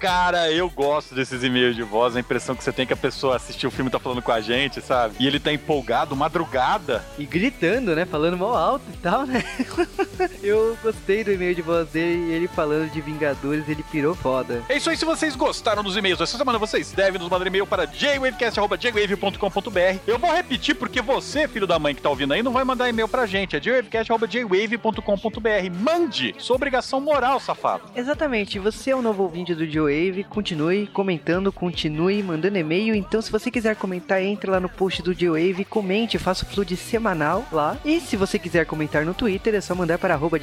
[0.00, 3.36] Cara, eu gosto desses e-mails de voz, a impressão que você tem que a pessoa
[3.36, 5.16] assistiu o filme e tá falando com a gente, sabe?
[5.20, 7.04] E ele tá empolgado, madrugada.
[7.18, 8.06] E gritando, né?
[8.06, 9.44] Falando mal alto e tal, né?
[10.42, 14.62] eu gostei do e-mail de voz dele, ele falando de Vingadores, ele pirou foda.
[14.70, 17.66] É isso aí, se vocês gostaram dos e-mails dessa semana, vocês devem nos mandar e-mail
[17.66, 19.98] para jwavecast.jwave.com.br.
[20.06, 22.88] Eu vou repetir porque você, filho da mãe que tá ouvindo aí, não vai mandar
[22.88, 23.54] e-mail pra gente.
[23.54, 25.78] É jwavecast.jwave.com.br.
[25.78, 26.34] Mande!
[26.38, 27.82] Sua obrigação moral, safado.
[27.94, 32.94] Exatamente, você é um novo ouvinte do Joe Wave, continue comentando, continue mandando e-mail.
[32.94, 36.76] Então, se você quiser comentar, entre lá no post do J-Wave, comente, faça o flood
[36.76, 37.76] semanal lá.
[37.84, 40.40] E se você quiser comentar no Twitter, é só mandar para arroba.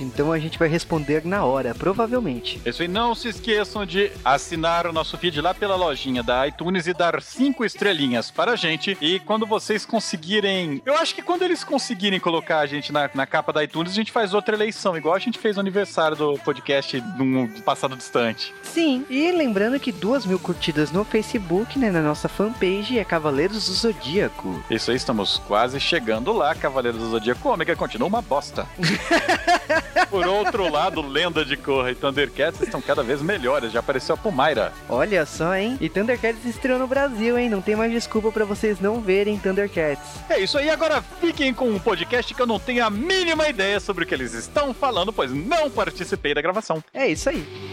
[0.00, 2.60] Então a gente vai responder na hora, provavelmente.
[2.64, 6.86] Isso aí, não se esqueçam de assinar o nosso feed lá pela lojinha da iTunes
[6.86, 8.96] e dar cinco estrelinhas para a gente.
[9.00, 10.82] E quando vocês conseguirem.
[10.84, 13.94] Eu acho que quando eles conseguirem colocar a gente na, na capa da iTunes, a
[13.94, 18.52] gente faz outra eleição, igual a gente fez no aniversário do podcast num passado distante.
[18.62, 23.66] Sim, e lembrando que duas mil curtidas no Facebook, né, na nossa fanpage, é Cavaleiros
[23.66, 24.62] do Zodíaco.
[24.70, 27.48] Isso aí, estamos quase chegando lá, Cavaleiros do Zodíaco.
[27.48, 28.66] Ômega continua uma bosta.
[30.08, 33.72] Por outro lado, Lenda de Korra e Thundercats estão cada vez melhores.
[33.72, 34.72] Já apareceu a Pumaira.
[34.88, 35.78] Olha só, hein?
[35.80, 37.48] E Thundercats estreou no Brasil, hein?
[37.48, 40.20] Não tem mais desculpa para vocês não verem Thundercats.
[40.28, 43.80] É isso aí, agora fiquem com um podcast que eu não tenho a mínima ideia
[43.80, 46.82] sobre o que eles estão falando, pois não participei da gravação.
[46.92, 47.71] É isso aí.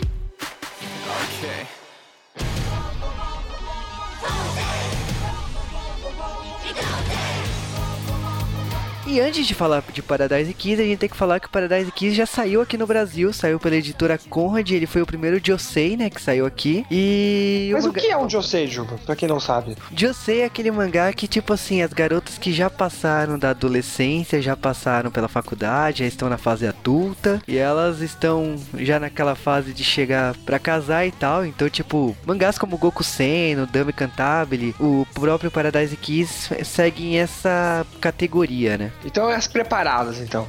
[1.30, 1.79] Okay.
[9.12, 11.91] E antes de falar de Paradise Kiss, a gente tem que falar que o Paradise
[11.91, 15.98] Kiss já saiu aqui no Brasil, saiu pela editora Conrad, ele foi o primeiro Josei,
[15.98, 16.86] né, que saiu aqui.
[16.91, 19.00] E Mas o manga- que é um Josei, Juba?
[19.08, 19.76] Pra quem não sabe.
[19.98, 24.56] Josei é aquele mangá que, tipo assim, as garotas que já passaram da adolescência, já
[24.56, 29.84] passaram pela faculdade, já estão na fase adulta, e elas estão já naquela fase de
[29.84, 31.43] chegar pra casar e tal.
[31.43, 37.84] Então, tipo, mangás como Goku Sen, o Dame Cantabile, o próprio Paradise Kiss seguem essa
[38.00, 38.91] categoria, né?
[39.04, 40.48] Então é as preparadas, então.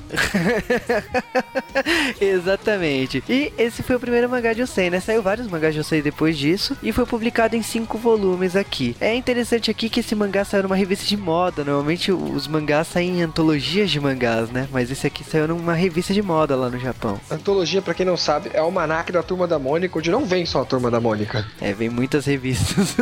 [2.21, 3.23] Exatamente.
[3.29, 5.01] E esse foi o primeiro mangá de Josei, né?
[5.01, 8.97] Saiu vários mangás de Josei depois disso e foi publicado em cinco volumes aqui.
[9.01, 11.65] É interessante aqui que esse mangá saiu numa revista de moda.
[11.65, 14.69] Normalmente os mangás saem em antologias de mangás, né?
[14.73, 17.21] Mas esse aqui saiu numa revista de moda lá no Japão.
[17.31, 20.47] Antologia, pra quem não sabe, é o almanac da Turma da Mônica, onde não vem
[20.47, 21.47] só a Turma da Mônica.
[21.61, 22.97] É, vem muitas revistas.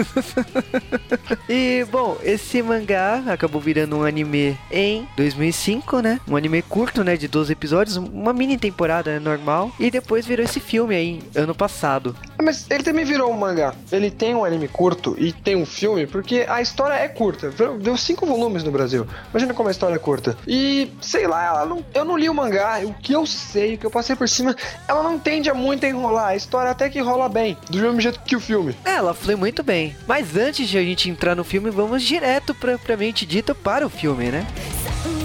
[1.48, 5.06] e, bom, esse mangá acabou virando um anime em
[5.38, 6.20] 2005, né?
[6.28, 7.16] Um anime curto, né?
[7.16, 9.72] De 12 episódios, uma mini temporada né, normal.
[9.78, 12.16] E depois virou esse filme aí, ano passado.
[12.42, 13.74] Mas ele também virou um mangá.
[13.90, 17.52] Ele tem um anime curto e tem um filme, porque a história é curta.
[17.80, 19.06] Deu cinco volumes no Brasil.
[19.30, 20.36] Imagina como a história é curta.
[20.46, 22.80] E, sei lá, ela não, eu não li o mangá.
[22.84, 25.86] O que eu sei, o que eu passei por cima, ela não tende a muito
[25.86, 26.28] a enrolar.
[26.28, 27.56] A história até que rola bem.
[27.70, 28.74] Do mesmo jeito que o filme.
[28.84, 29.94] É, ela flui muito bem.
[30.06, 34.30] Mas antes de a gente entrar no filme, vamos direto propriamente dito para o filme,
[34.30, 34.46] né?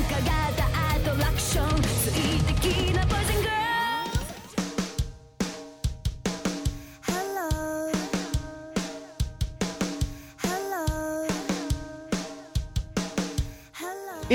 [0.09, 0.42] 化が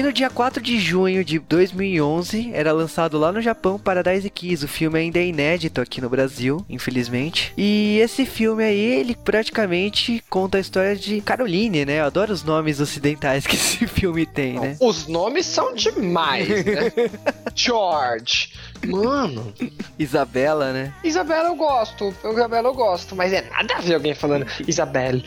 [0.09, 4.65] no dia 4 de junho de 2011, era lançado lá no Japão Paradise Kiss.
[4.65, 7.53] O filme ainda é inédito aqui no Brasil, infelizmente.
[7.59, 12.01] E esse filme aí, ele praticamente conta a história de Caroline, né?
[12.01, 14.79] Eu adoro os nomes ocidentais que esse filme tem, né?
[14.81, 16.91] Os nomes são demais, né?
[17.55, 18.55] George.
[18.87, 19.53] Mano.
[19.99, 20.93] Isabela, né?
[21.03, 22.15] Isabela eu gosto.
[22.25, 23.17] Isabela eu gosto.
[23.17, 25.25] Mas é nada a ver alguém falando Isabelle.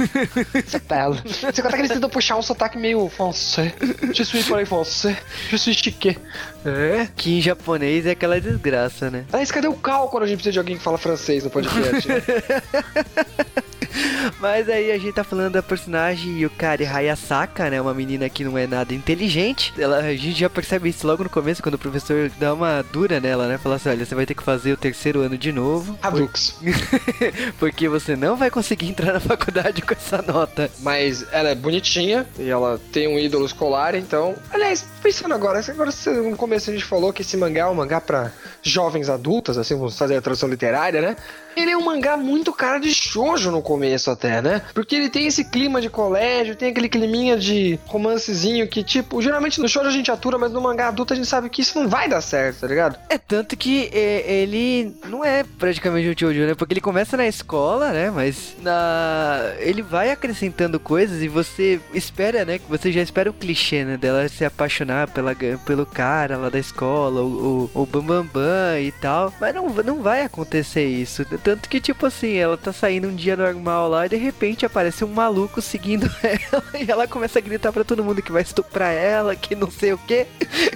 [0.66, 1.22] Isabela.
[1.24, 3.72] Você tá querendo puxar um sotaque meio français.
[4.12, 5.16] Je suis parler français.
[5.48, 6.18] Je suis chique.
[6.64, 7.08] É.
[7.16, 9.24] Que em japonês é aquela desgraça, né?
[9.30, 12.08] Mas cadê o Cal quando a gente precisa de alguém que fala francês no podcast?
[12.08, 12.22] né?
[14.40, 17.80] Mas aí a gente tá falando da personagem Yukari Hayasaka, né?
[17.80, 19.72] Uma menina que não é nada inteligente.
[19.78, 23.20] Ela, a gente já percebe isso logo no começo, quando o professor dá uma dura
[23.20, 23.58] nela, né?
[23.58, 25.98] Fala assim, olha, você vai ter que fazer o terceiro ano de novo.
[26.02, 26.56] Hadux.
[27.58, 30.70] Porque você não vai conseguir entrar na faculdade com essa nota.
[30.80, 34.34] Mas ela é bonitinha e ela tem um ídolo escolar, então.
[34.50, 38.00] Aliás, pensando agora, agora no começo a gente falou que esse mangá é um mangá
[38.00, 41.16] pra jovens adultas, assim, vamos fazer a tradução literária, né?
[41.56, 44.62] Ele é um mangá muito cara de shoujo no começo até, né?
[44.74, 49.60] Porque ele tem esse clima de colégio, tem aquele climinha de romancezinho que, tipo, geralmente
[49.60, 51.88] no shoujo a gente atura, mas no mangá adulto a gente sabe que isso não
[51.88, 52.98] vai dar certo, tá ligado?
[53.08, 56.54] É tanto que é, ele não é praticamente um Jojo, né?
[56.54, 58.10] Porque ele começa na escola, né?
[58.10, 62.58] Mas na ele vai acrescentando coisas e você espera, né?
[62.58, 63.96] Que você já espera o clichê, né?
[63.96, 68.80] Dela se apaixonar pela, pelo cara lá da escola, o, o, o Bambambam Bam Bam
[68.80, 69.32] e tal.
[69.40, 71.24] Mas não, não vai acontecer isso.
[71.44, 75.04] Tanto que, tipo assim, ela tá saindo um dia normal lá e de repente aparece
[75.04, 78.94] um maluco seguindo ela e ela começa a gritar pra todo mundo que vai estuprar
[78.94, 80.26] ela, que não sei o que.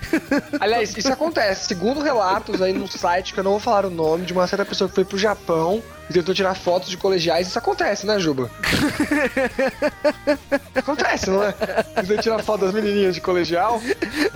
[0.61, 1.68] Aliás, isso acontece.
[1.68, 4.66] Segundo relatos aí no site, que eu não vou falar o nome, de uma certa
[4.66, 8.51] pessoa que foi pro Japão e tentou tirar fotos de colegiais, isso acontece, né, Juba?
[10.75, 11.55] acontece, não é?
[12.03, 13.81] Você tira foto das menininhas de colegial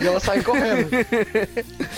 [0.00, 0.90] e elas saem correndo.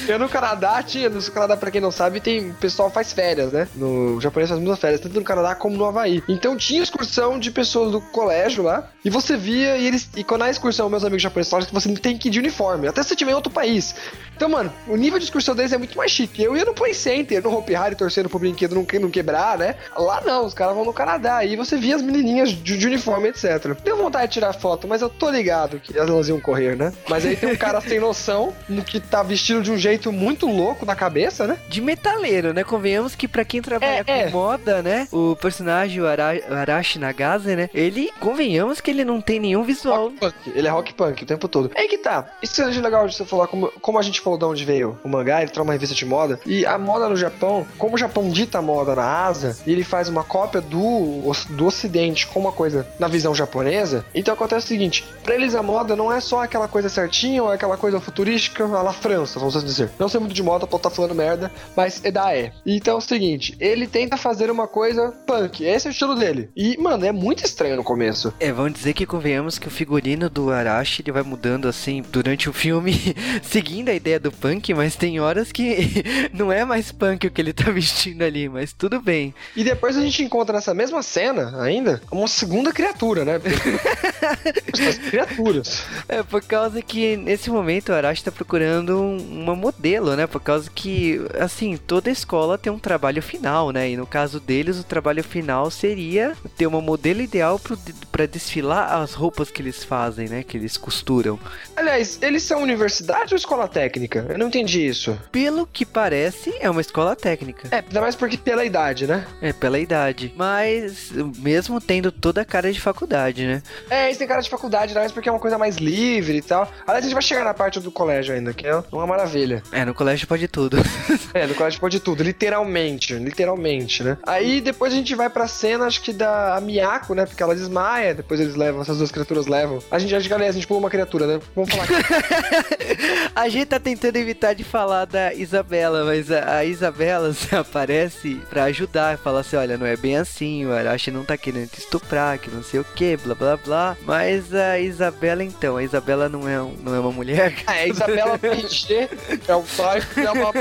[0.06, 2.50] Eu no Canadá tinha, no Canadá, pra quem não sabe, tem.
[2.50, 3.68] O pessoal faz férias, né?
[3.74, 6.22] No japonês faz muitas férias, tanto no Canadá como no Havaí.
[6.28, 10.08] Então tinha excursão de pessoas do colégio lá, e você via, e eles.
[10.16, 12.38] E quando a excursão, meus amigos japoneses falaram que você não tem que ir de
[12.38, 13.94] uniforme, até se você tiver em outro país.
[14.36, 16.42] Então, mano, o nível de excursão deles é muito mais chique.
[16.42, 19.76] Eu ia no Play Center, no Hopi Hari, torcendo pro brinquedo não, não quebrar, né?
[19.96, 21.36] Lá não, os caras vão no Canadá.
[21.36, 23.74] Aí você via as menininhas de, de uniforme, etc.
[23.84, 26.92] Deu vontade de tirar foto, mas eu tô ligado que elas iam correr, né?
[27.08, 30.46] Mas aí tem um cara sem noção, no que tá vestido de um jeito muito
[30.46, 31.58] louco na cabeça, né?
[31.68, 32.62] de metaleiro, né?
[32.64, 34.30] Convenhamos que pra quem trabalha É, com é.
[34.30, 35.08] moda, né?
[35.12, 37.68] O personagem, o Ara o Arashi Nagase, né?
[37.74, 40.04] Ele, convenhamos que ele não tem nenhum visual.
[40.04, 40.34] Rock punk.
[40.54, 41.70] Ele é rock punk o tempo todo.
[41.74, 42.26] É aí que tá.
[42.42, 44.98] Isso que acho legal de você falar, como, como a gente falou de onde veio
[45.04, 46.40] o mangá, ele traz uma revista de moda.
[46.46, 49.84] E a moda no Japão, como o Japão dita a moda na Ásia, e ele
[49.84, 54.68] faz uma cópia do, do Ocidente com uma coisa na visão japonesa, então acontece o
[54.68, 58.64] seguinte: pra eles a moda não é só aquela coisa certinha ou aquela coisa futurística
[58.64, 59.90] à la França, vamos dizer.
[59.98, 62.52] Não sei muito de moda, pode estar falando merda, mas é da é.
[62.64, 66.50] Então é o seguinte: ele tenta fazer uma coisa punk, esse é o estilo dele.
[66.56, 68.32] E, mano, é muito estranho no começo.
[68.40, 72.48] É, vamos dizer que convenhamos que o figurino do Arashi ele vai mudando assim durante
[72.48, 72.94] o filme,
[73.42, 77.40] seguindo a ideia do punk, mas tem horas que não é mais punk o que
[77.40, 79.34] ele tá vestindo ali, mas tudo bem.
[79.56, 83.40] E depois a gente encontra nessa mesma cena, ainda, uma segunda criatura, né?
[84.72, 85.82] Essas criaturas.
[86.08, 90.26] É, por causa que nesse momento o Arashi tá procurando um- uma modelo, né?
[90.26, 93.90] Por causa que, assim, toda escola tem um trabalho final, né?
[93.90, 97.78] E no caso deles, o trabalho final seria ter uma modelo ideal pro,
[98.10, 100.42] pra desfilar as roupas que eles fazem, né?
[100.42, 101.38] Que eles costuram.
[101.76, 104.03] Aliás, eles são universidade ou escola técnica?
[104.28, 105.18] Eu não entendi isso.
[105.30, 107.68] Pelo que parece, é uma escola técnica.
[107.70, 109.26] É, ainda mais porque pela idade, né?
[109.40, 110.32] É, pela idade.
[110.36, 113.62] Mas, mesmo tendo toda a cara de faculdade, né?
[113.88, 116.42] É, eles têm cara de faculdade, ainda mais porque é uma coisa mais livre e
[116.42, 116.70] tal.
[116.86, 119.62] Aliás, a gente vai chegar na parte do colégio ainda, que é uma maravilha.
[119.72, 120.76] É, no colégio pode tudo.
[121.32, 124.16] É, no colégio pode tudo, literalmente, literalmente, né?
[124.24, 127.26] Aí depois a gente vai pra cena, acho que da Miyako, né?
[127.26, 129.80] Porque ela desmaia, depois eles levam, essas duas criaturas levam.
[129.90, 131.40] A gente, aliás, a gente pula uma criatura, né?
[131.54, 131.94] Vamos falar aqui.
[133.34, 138.64] A gente tá tentando evitar de falar da Isabela, mas a, a Isabela aparece pra
[138.64, 142.38] ajudar, fala assim, olha, não é bem assim, o Arashi não tá querendo te estuprar,
[142.38, 143.96] que não sei o que, blá blá blá.
[144.02, 147.54] Mas a Isabela então, a Isabela não é, um- não é uma mulher.
[147.66, 149.08] É, a Isabela PG
[149.48, 150.52] é o pai é uma.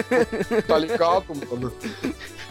[0.68, 1.74] Tá ligado, mano?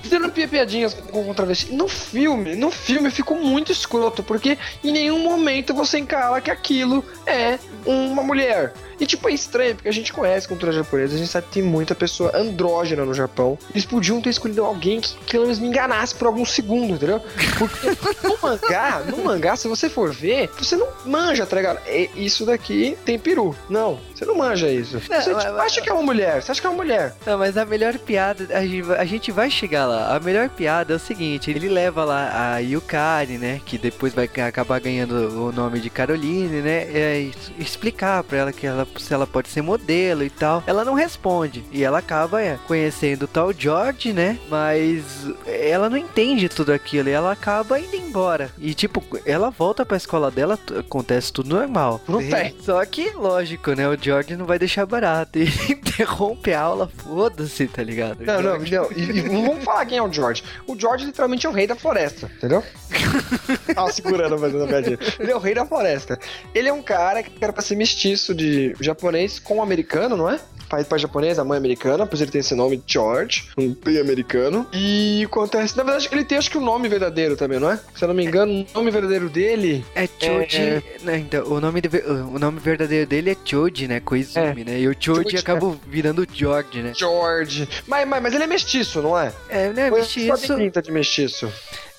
[0.02, 1.72] Fizeram pi- piadinhas com, com travesti.
[1.72, 7.04] No filme, no filme ficou muito escroto, porque em nenhum momento você encala que aquilo
[7.24, 8.72] é uma mulher.
[9.02, 11.62] E tipo, é estranho, porque a gente conhece cultura japonesa, a gente sabe que tem
[11.64, 13.58] muita pessoa andrógena no Japão.
[13.72, 17.20] Eles podiam ter escolhido alguém que, pelo menos me enganasse por alguns segundos, entendeu?
[17.58, 17.88] Porque
[18.22, 21.80] no mangá, no mangá, se você for ver, você não manja, tá ligado?
[21.84, 23.56] É, Isso daqui tem peru.
[23.68, 25.00] Não, você não manja isso.
[25.00, 27.14] Você Não, tipo, mas- acha que é uma mulher, você acha que é uma mulher.
[27.26, 30.14] Não, mas a melhor piada, a gente, vai- a gente vai chegar lá.
[30.16, 33.60] A melhor piada é o seguinte: ele leva lá a Yukari, né?
[33.64, 35.14] Que depois vai ca- acabar ganhando
[35.46, 36.82] o nome de Caroline, né?
[36.92, 40.62] É, explicar pra ela que ela, se ela pode ser modelo e tal.
[40.66, 41.64] Ela não responde.
[41.72, 44.38] E ela acaba é, conhecendo o tal George, né?
[44.48, 45.02] Mas
[45.46, 47.08] ela não entende tudo aquilo.
[47.08, 48.50] E ela acaba indo embora.
[48.58, 52.00] E, tipo, ela volta pra escola dela, acontece tudo normal.
[52.04, 52.54] Tudo bem.
[52.60, 53.88] Só que, lógico, né?
[53.88, 55.38] O George não vai deixar barato.
[55.38, 58.24] Ele interrompe a aula, foda-se, tá ligado?
[58.24, 58.92] Não, não, George- não.
[58.92, 60.42] E, e não vamos falar quem é o George.
[60.66, 62.62] O George literalmente é o rei da floresta, entendeu?
[63.74, 64.98] Tava segurando fazendo a piadinha.
[65.18, 66.18] Ele é o rei da floresta.
[66.54, 70.38] Ele é um cara que era pra ser mestiço de japonês com americano, não é?
[70.72, 74.66] Pai pai japonês, a mãe americana, pois ele tem esse nome George, um pai americano.
[74.72, 75.76] E acontece.
[75.76, 77.78] Na verdade, ele tem acho que o nome verdadeiro também, não é?
[77.94, 79.84] Se eu não me engano, o nome verdadeiro dele.
[79.94, 80.56] É Choji.
[80.56, 84.00] É, né, então, o, nome de- o nome verdadeiro dele é Choji, né?
[84.00, 84.80] Koizumi, né?
[84.80, 86.92] E o Choji Choji, acaba virando George, né?
[86.96, 87.68] George.
[87.86, 89.30] Mas, mas, mas ele é mestiço, não é?
[89.50, 89.90] É, né?
[89.90, 91.52] Bicho, só tem pinta de mestiço.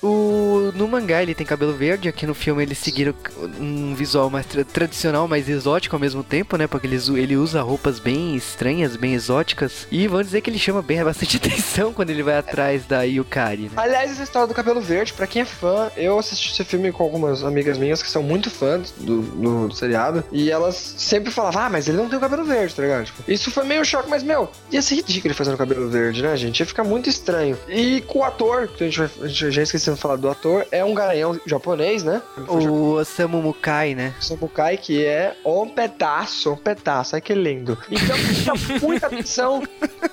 [0.03, 3.13] O, no mangá ele tem cabelo verde, aqui no filme eles seguiram
[3.59, 6.67] um visual mais tra- tradicional, mais exótico ao mesmo tempo, né?
[6.67, 9.87] Porque eles, ele usa roupas bem estranhas, bem exóticas.
[9.89, 13.63] E vamos dizer que ele chama bem bastante atenção quando ele vai atrás da Yukari,
[13.63, 13.69] né?
[13.77, 17.03] Aliás, essa história do cabelo verde, pra quem é fã, eu assisti esse filme com
[17.03, 20.23] algumas amigas minhas que são muito fãs do, do, do seriado.
[20.31, 23.05] E elas sempre falavam, ah, mas ele não tem o cabelo verde, tá ligado?
[23.05, 26.35] Tipo, isso foi meio choque, mas, meu, ia ser ridículo ele fazendo cabelo verde, né,
[26.35, 26.59] gente?
[26.59, 27.57] Ia ficar muito estranho.
[27.69, 30.83] E com o ator, que a gente, a gente já esqueceu falar do ator, é
[30.83, 32.21] um garanhão japonês, né?
[32.47, 34.13] O Osamu Mukai, né?
[34.19, 37.77] Samukai, que é um pedaço, um pedaço, ai que lindo.
[37.89, 39.63] Então, chama muita atenção,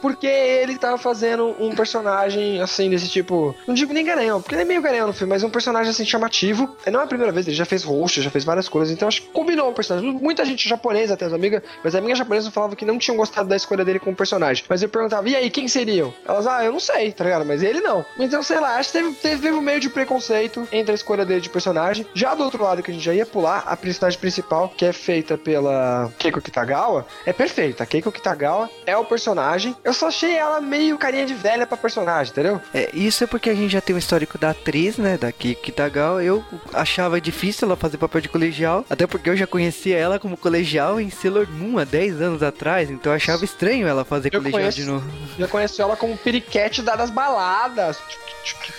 [0.00, 4.62] porque ele tava fazendo um personagem, assim, desse tipo, não digo nem garanhão, porque ele
[4.62, 6.76] é meio garanhão no filme, mas um personagem, assim, chamativo.
[6.90, 9.22] Não é a primeira vez, ele já fez rosto, já fez várias coisas, então acho
[9.22, 10.12] que combinou o personagem.
[10.12, 13.48] Muita gente japonesa, até as amigas, mas as amigas japonesas falavam que não tinham gostado
[13.48, 14.64] da escolha dele como personagem.
[14.68, 16.12] Mas eu perguntava, e aí, quem seriam?
[16.26, 17.44] Elas, ah, eu não sei, tá ligado?
[17.44, 18.04] Mas ele não.
[18.18, 21.40] Então, sei lá, acho que teve, teve um meio de preconceito entre a escolha dele
[21.40, 22.04] de personagem.
[22.12, 24.92] Já do outro lado, que a gente já ia pular, a personagem principal, que é
[24.92, 27.84] feita pela Keiko Kitagawa, é perfeita.
[27.84, 29.76] A Keiko Kitagawa é o personagem.
[29.84, 32.60] Eu só achei ela meio carinha de velha pra personagem, entendeu?
[32.74, 35.16] É, isso é porque a gente já tem um histórico da atriz, né?
[35.16, 36.22] Da Kiki Kitagawa.
[36.24, 40.36] Eu achava difícil ela fazer papel de colegial, até porque eu já conhecia ela como
[40.36, 44.40] colegial em Sailor Moon há 10 anos atrás, então eu achava estranho ela fazer Eu
[44.40, 44.78] colegial conheço.
[44.78, 45.06] de novo.
[45.38, 47.98] Já conheço ela como periquete da- das baladas.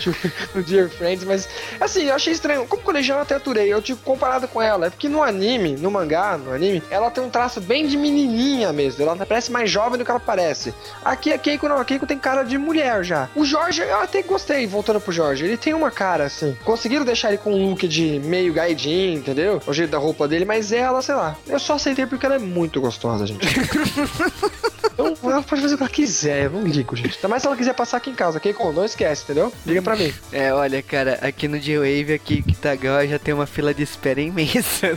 [0.56, 1.47] No Friends, mas
[1.79, 2.65] assim, eu achei estranho.
[2.65, 5.91] Como colegial eu até aturei, eu tipo, comparado com ela, é porque no anime, no
[5.91, 9.03] mangá, no anime, ela tem um traço bem de menininha mesmo.
[9.03, 10.73] Ela parece mais jovem do que ela parece.
[11.03, 13.29] Aqui a Keiko não, a Keiko tem cara de mulher já.
[13.35, 16.57] O Jorge, eu até gostei, voltando pro Jorge, ele tem uma cara assim.
[16.63, 19.61] Conseguiram deixar ele com um look de meio gaidinho, entendeu?
[19.65, 22.39] O jeito da roupa dele, mas ela, sei lá, eu só aceitei porque ela é
[22.39, 23.47] muito gostosa, gente.
[25.09, 27.15] Então, ela pode fazer o que ela quiser, eu não ligo, gente.
[27.15, 29.51] Ainda mais se ela quiser passar aqui em casa, Keiko, não esquece, entendeu?
[29.65, 30.13] Liga pra mim.
[30.31, 34.89] É, olha, cara, aqui no J-Wave, aqui Kitagawa já tem uma fila de espera imensa.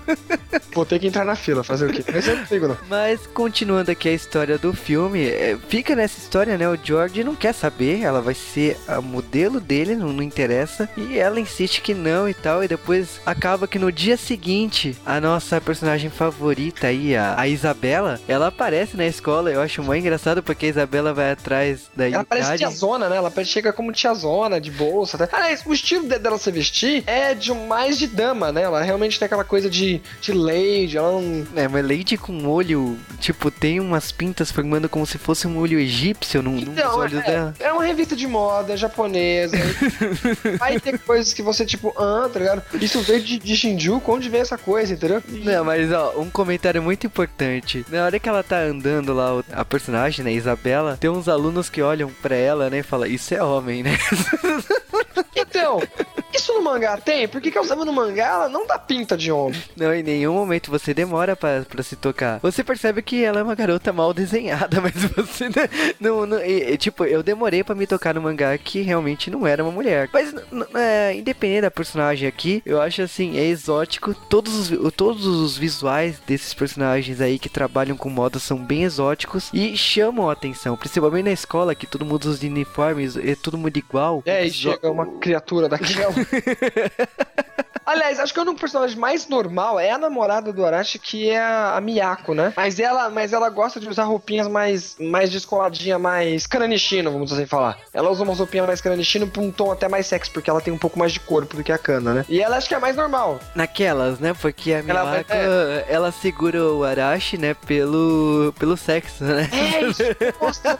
[0.74, 2.04] Vou ter que entrar na fila, fazer o quê?
[2.12, 2.76] Mas eu não ligo, não.
[2.88, 6.68] Mas continuando aqui a história do filme, é, fica nessa história, né?
[6.68, 10.88] O George não quer saber, ela vai ser a modelo dele, não, não interessa.
[10.96, 12.62] E ela insiste que não e tal.
[12.62, 18.20] E depois acaba que no dia seguinte, a nossa personagem favorita aí, a, a Isabela,
[18.28, 19.29] ela aparece na escola.
[19.50, 22.58] Eu acho muito engraçado porque a Isabela vai atrás da Ela parece Yukari.
[22.58, 23.16] tiazona, né?
[23.16, 25.16] Ela parece- chega como tiazona, de bolsa.
[25.18, 25.28] Tá?
[25.32, 28.62] Aliás, o estilo de- dela se vestir é de mais de dama, né?
[28.62, 31.46] Ela realmente tem aquela coisa de, de lady, ela não...
[31.56, 35.78] É, mas Lady com olho, tipo, tem umas pintas formando como se fosse um olho
[35.78, 37.54] egípcio dos Então, olhos é, dela.
[37.60, 39.56] é uma revista de moda japonesa.
[40.58, 42.62] Vai ter coisas que você, tipo, ah, tá ligado?
[42.80, 45.22] Isso veio de, de Shinjuku, onde veio essa coisa, entendeu?
[45.28, 47.84] Não, mas ó, um comentário muito importante.
[47.88, 51.68] Na hora que ela tá andando lá, o- a personagem, né, Isabela, tem uns alunos
[51.70, 53.96] que olham pra ela, né, e falam, isso é homem, né?
[55.36, 55.80] Então,
[56.34, 57.26] isso no mangá tem?
[57.26, 59.60] Porque usava no mangá, ela não dá pinta de homem.
[59.76, 62.38] Não, em nenhum momento você demora pra, pra se tocar.
[62.40, 65.48] Você percebe que ela é uma garota mal desenhada, mas você
[65.98, 66.26] não.
[66.26, 69.72] não, e- tipo, eu demorei pra me tocar no mangá que realmente não era uma
[69.72, 70.08] mulher.
[70.12, 70.32] Mas,
[70.74, 74.14] é, independente da personagem aqui, eu acho assim, é exótico.
[74.14, 78.99] Todos os, todos os visuais desses personagens aí que trabalham com moda são bem exóticos
[79.52, 80.76] e chamam a atenção.
[80.76, 84.22] Principalmente na escola, que todo mundo usa uniformes, é todo mundo igual.
[84.26, 86.12] É, e chega uma criatura daquela.
[87.86, 91.40] Aliás, acho que o único personagem mais normal é a namorada do Arashi, que é
[91.40, 92.52] a, Miyako, né?
[92.56, 97.46] Mas ela, mas ela gosta de usar roupinhas mais, mais descoladinha, mais cananichino, vamos assim
[97.46, 97.78] falar.
[97.92, 100.72] Ela usa umas roupinhas mais cananichino pra um tom até mais sexy, porque ela tem
[100.72, 102.24] um pouco mais de corpo do que a Kana, né?
[102.28, 103.40] E ela acho que é mais normal.
[103.56, 104.34] Naquelas, né?
[104.40, 107.54] Porque a Ela vai- Miyako, ela segura o Arashi, né?
[107.66, 109.48] Pelo, pelo sexo, né?
[109.52, 110.02] É isso,
[110.40, 110.78] nossa,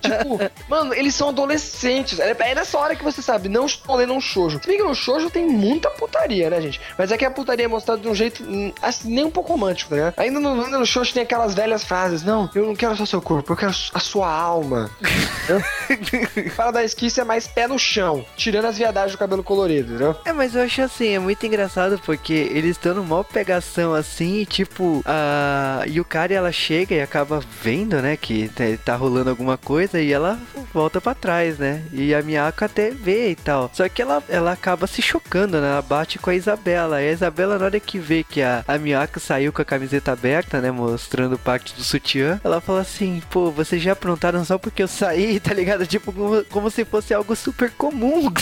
[0.00, 2.18] tipo, mano, eles são adolescentes.
[2.18, 4.60] É, é nessa hora que você sabe, não estou lendo um shoujo.
[4.60, 6.80] Se bem que no shoujo tem muita putaria, né, gente?
[6.98, 9.52] Mas é que a putaria é mostrada de um jeito hum, assim, nem um pouco
[9.52, 10.14] romântico, ligado?
[10.16, 13.52] Ainda no, no show tem aquelas velhas frases: Não, eu não quero só seu corpo,
[13.52, 14.90] eu quero a sua alma.
[16.56, 20.16] Paradise Kiss é mais pé no chão, tirando as viadagens do cabelo colorido, entendeu?
[20.24, 24.46] É, mas eu acho assim, é muito engraçado porque eles estão numa pegação assim, e,
[24.46, 28.50] tipo, a Yukari ela chega e acaba vendo, né, que
[28.84, 30.38] tá, rolando alguma coisa e ela
[30.72, 31.82] volta pra trás, né?
[31.92, 33.70] E a Miyako até vê e tal.
[33.72, 35.70] Só que ela, ela acaba se chocando, né?
[35.70, 37.02] Ela bate com a Isabela.
[37.02, 40.12] E a Isabela, na hora que vê que a, a Miyako saiu com a camiseta
[40.12, 44.82] aberta, né, mostrando parte do sutiã, ela fala assim: pô, vocês já aprontaram só porque
[44.82, 45.86] eu saí, tá ligado?
[45.86, 48.32] Tipo, como, como se fosse algo super comum.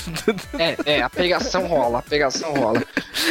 [0.58, 2.82] É, é, a pegação rola, a pegação rola.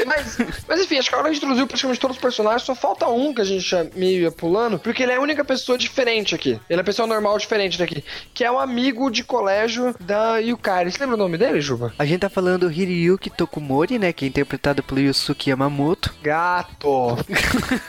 [0.06, 0.38] Mas,
[0.68, 3.34] mas enfim, acho que agora a gente introduziu praticamente todos os personagens, só falta um
[3.34, 6.59] que a gente já meio ia pulando, porque ele é a única pessoa diferente aqui.
[6.70, 8.03] Ele é a pessoa normal diferente daqui,
[8.34, 10.91] que é um amigo de colégio da Yukari.
[10.91, 11.93] Você lembra o nome dele, Juba?
[11.97, 14.11] A gente tá falando do Hiryuki Tokumori, né?
[14.11, 16.13] Que é interpretado pelo Yusuke Yamamoto.
[16.22, 17.17] Gato.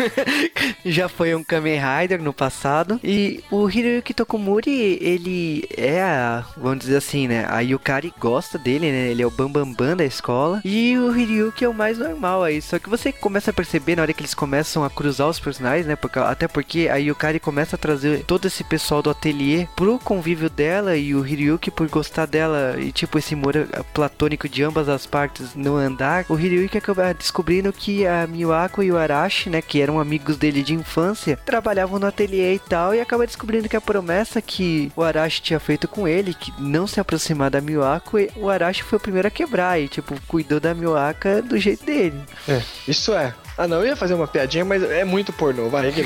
[0.84, 3.00] Já foi um Kamen Rider no passado.
[3.02, 7.46] E o Hiroyuki Tokumori, ele é a, vamos dizer assim, né?
[7.48, 9.08] A Yukari gosta dele, né?
[9.10, 10.60] Ele é o bambambam bam, bam da escola.
[10.64, 12.62] E o Hiryuki é o mais normal aí.
[12.62, 15.86] Só que você começa a perceber na hora que eles começam a cruzar os personagens,
[15.86, 15.96] né?
[15.96, 20.50] Porque, até porque a Yukari começa a trazer todo esse pessoal do ateliê pro convívio
[20.50, 23.54] dela e o Hiryuki por gostar dela e tipo esse amor
[23.92, 26.24] platônico de ambas as partes no andar.
[26.28, 29.62] O Hiryuki acaba descobrindo que a Miyako e o Arashi, né?
[29.62, 32.94] Que eram amigos dele de infância, trabalhavam no ateliê e tal.
[32.94, 36.86] E acaba descobrindo que a promessa que o Arashi tinha feito com ele, que não
[36.86, 40.74] se aproximar da Miyako, o Arashi foi o primeiro a quebrar e tipo cuidou da
[40.74, 42.20] Miyako do jeito dele.
[42.48, 43.34] É, isso é.
[43.60, 45.92] Ah, não, eu ia fazer uma piadinha, mas é muito pornô, vai, não.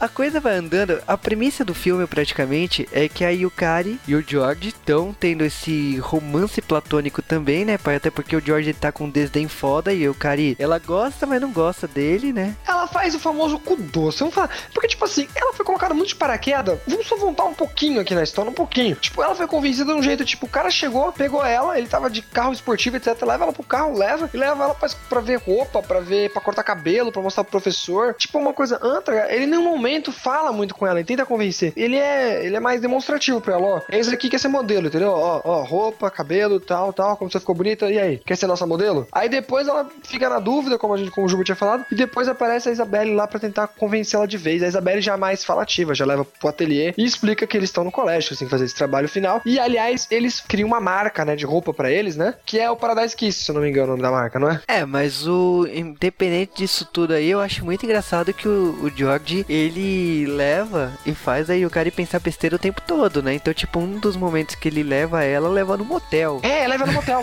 [0.00, 1.00] A coisa vai andando.
[1.06, 5.98] A premissa do filme, praticamente, é que a Yukari e o George estão tendo esse
[5.98, 7.78] romance platônico também, né?
[7.84, 11.40] Até porque o George tá com um desdém foda e a Yukari, ela gosta, mas
[11.40, 12.56] não gosta dele, né?
[12.66, 14.18] Ela faz o famoso cu doce.
[14.18, 14.50] Vamos falar.
[14.72, 16.80] Porque, tipo assim, ela foi colocada muito de paraquedas.
[16.86, 18.96] Vamos só voltar um pouquinho aqui na história, um pouquinho.
[18.96, 22.10] Tipo, ela foi convencida de um jeito, tipo, o cara chegou, pegou ela, ele tava
[22.10, 23.22] de carro esportivo, etc.
[23.22, 26.40] Leva ela pro carro, leva, e leva ela pra, pra ver roupa, pra ver, pra
[26.40, 28.14] cortar cabelo, pra mostrar pro professor.
[28.14, 28.78] Tipo, uma coisa.
[28.82, 31.72] Antra, ele em nenhum momento fala muito com ela, ele tenta convencer.
[31.76, 33.80] Ele é, ele é mais demonstrativo pra ela, ó.
[33.90, 35.10] É isso aqui que é ser modelo, entendeu?
[35.10, 38.18] Ó, ó, roupa, cabelo, tal, tal, como você ficou bonita, e aí?
[38.18, 39.06] Quer ser nossa modelo?
[39.12, 41.94] Aí depois ela fica na dúvida, como a gente, como o Juba tinha falado, e
[41.94, 44.62] depois aparece a Isabelle lá pra tentar convencê-la de vez.
[44.62, 47.84] A Isabelle já é mais falativa, já leva pro ateliê e explica que eles estão
[47.84, 49.40] no colégio, assim, fazer esse trabalho final.
[49.44, 52.34] E aliás, eles criam uma marca, né, de roupa pra eles, né?
[52.44, 54.48] Que é o Paradise Kiss, se eu não me engano, o nome da marca, não
[54.48, 54.60] é?
[54.66, 59.44] É, mas o independente disso tudo aí, eu acho muito engraçado que o, o George,
[59.48, 63.34] ele leva e faz aí o cara pensar besteira o tempo todo, né?
[63.34, 66.40] Então, tipo, um dos momentos que ele leva ela, leva no motel.
[66.42, 67.22] É, leva no motel.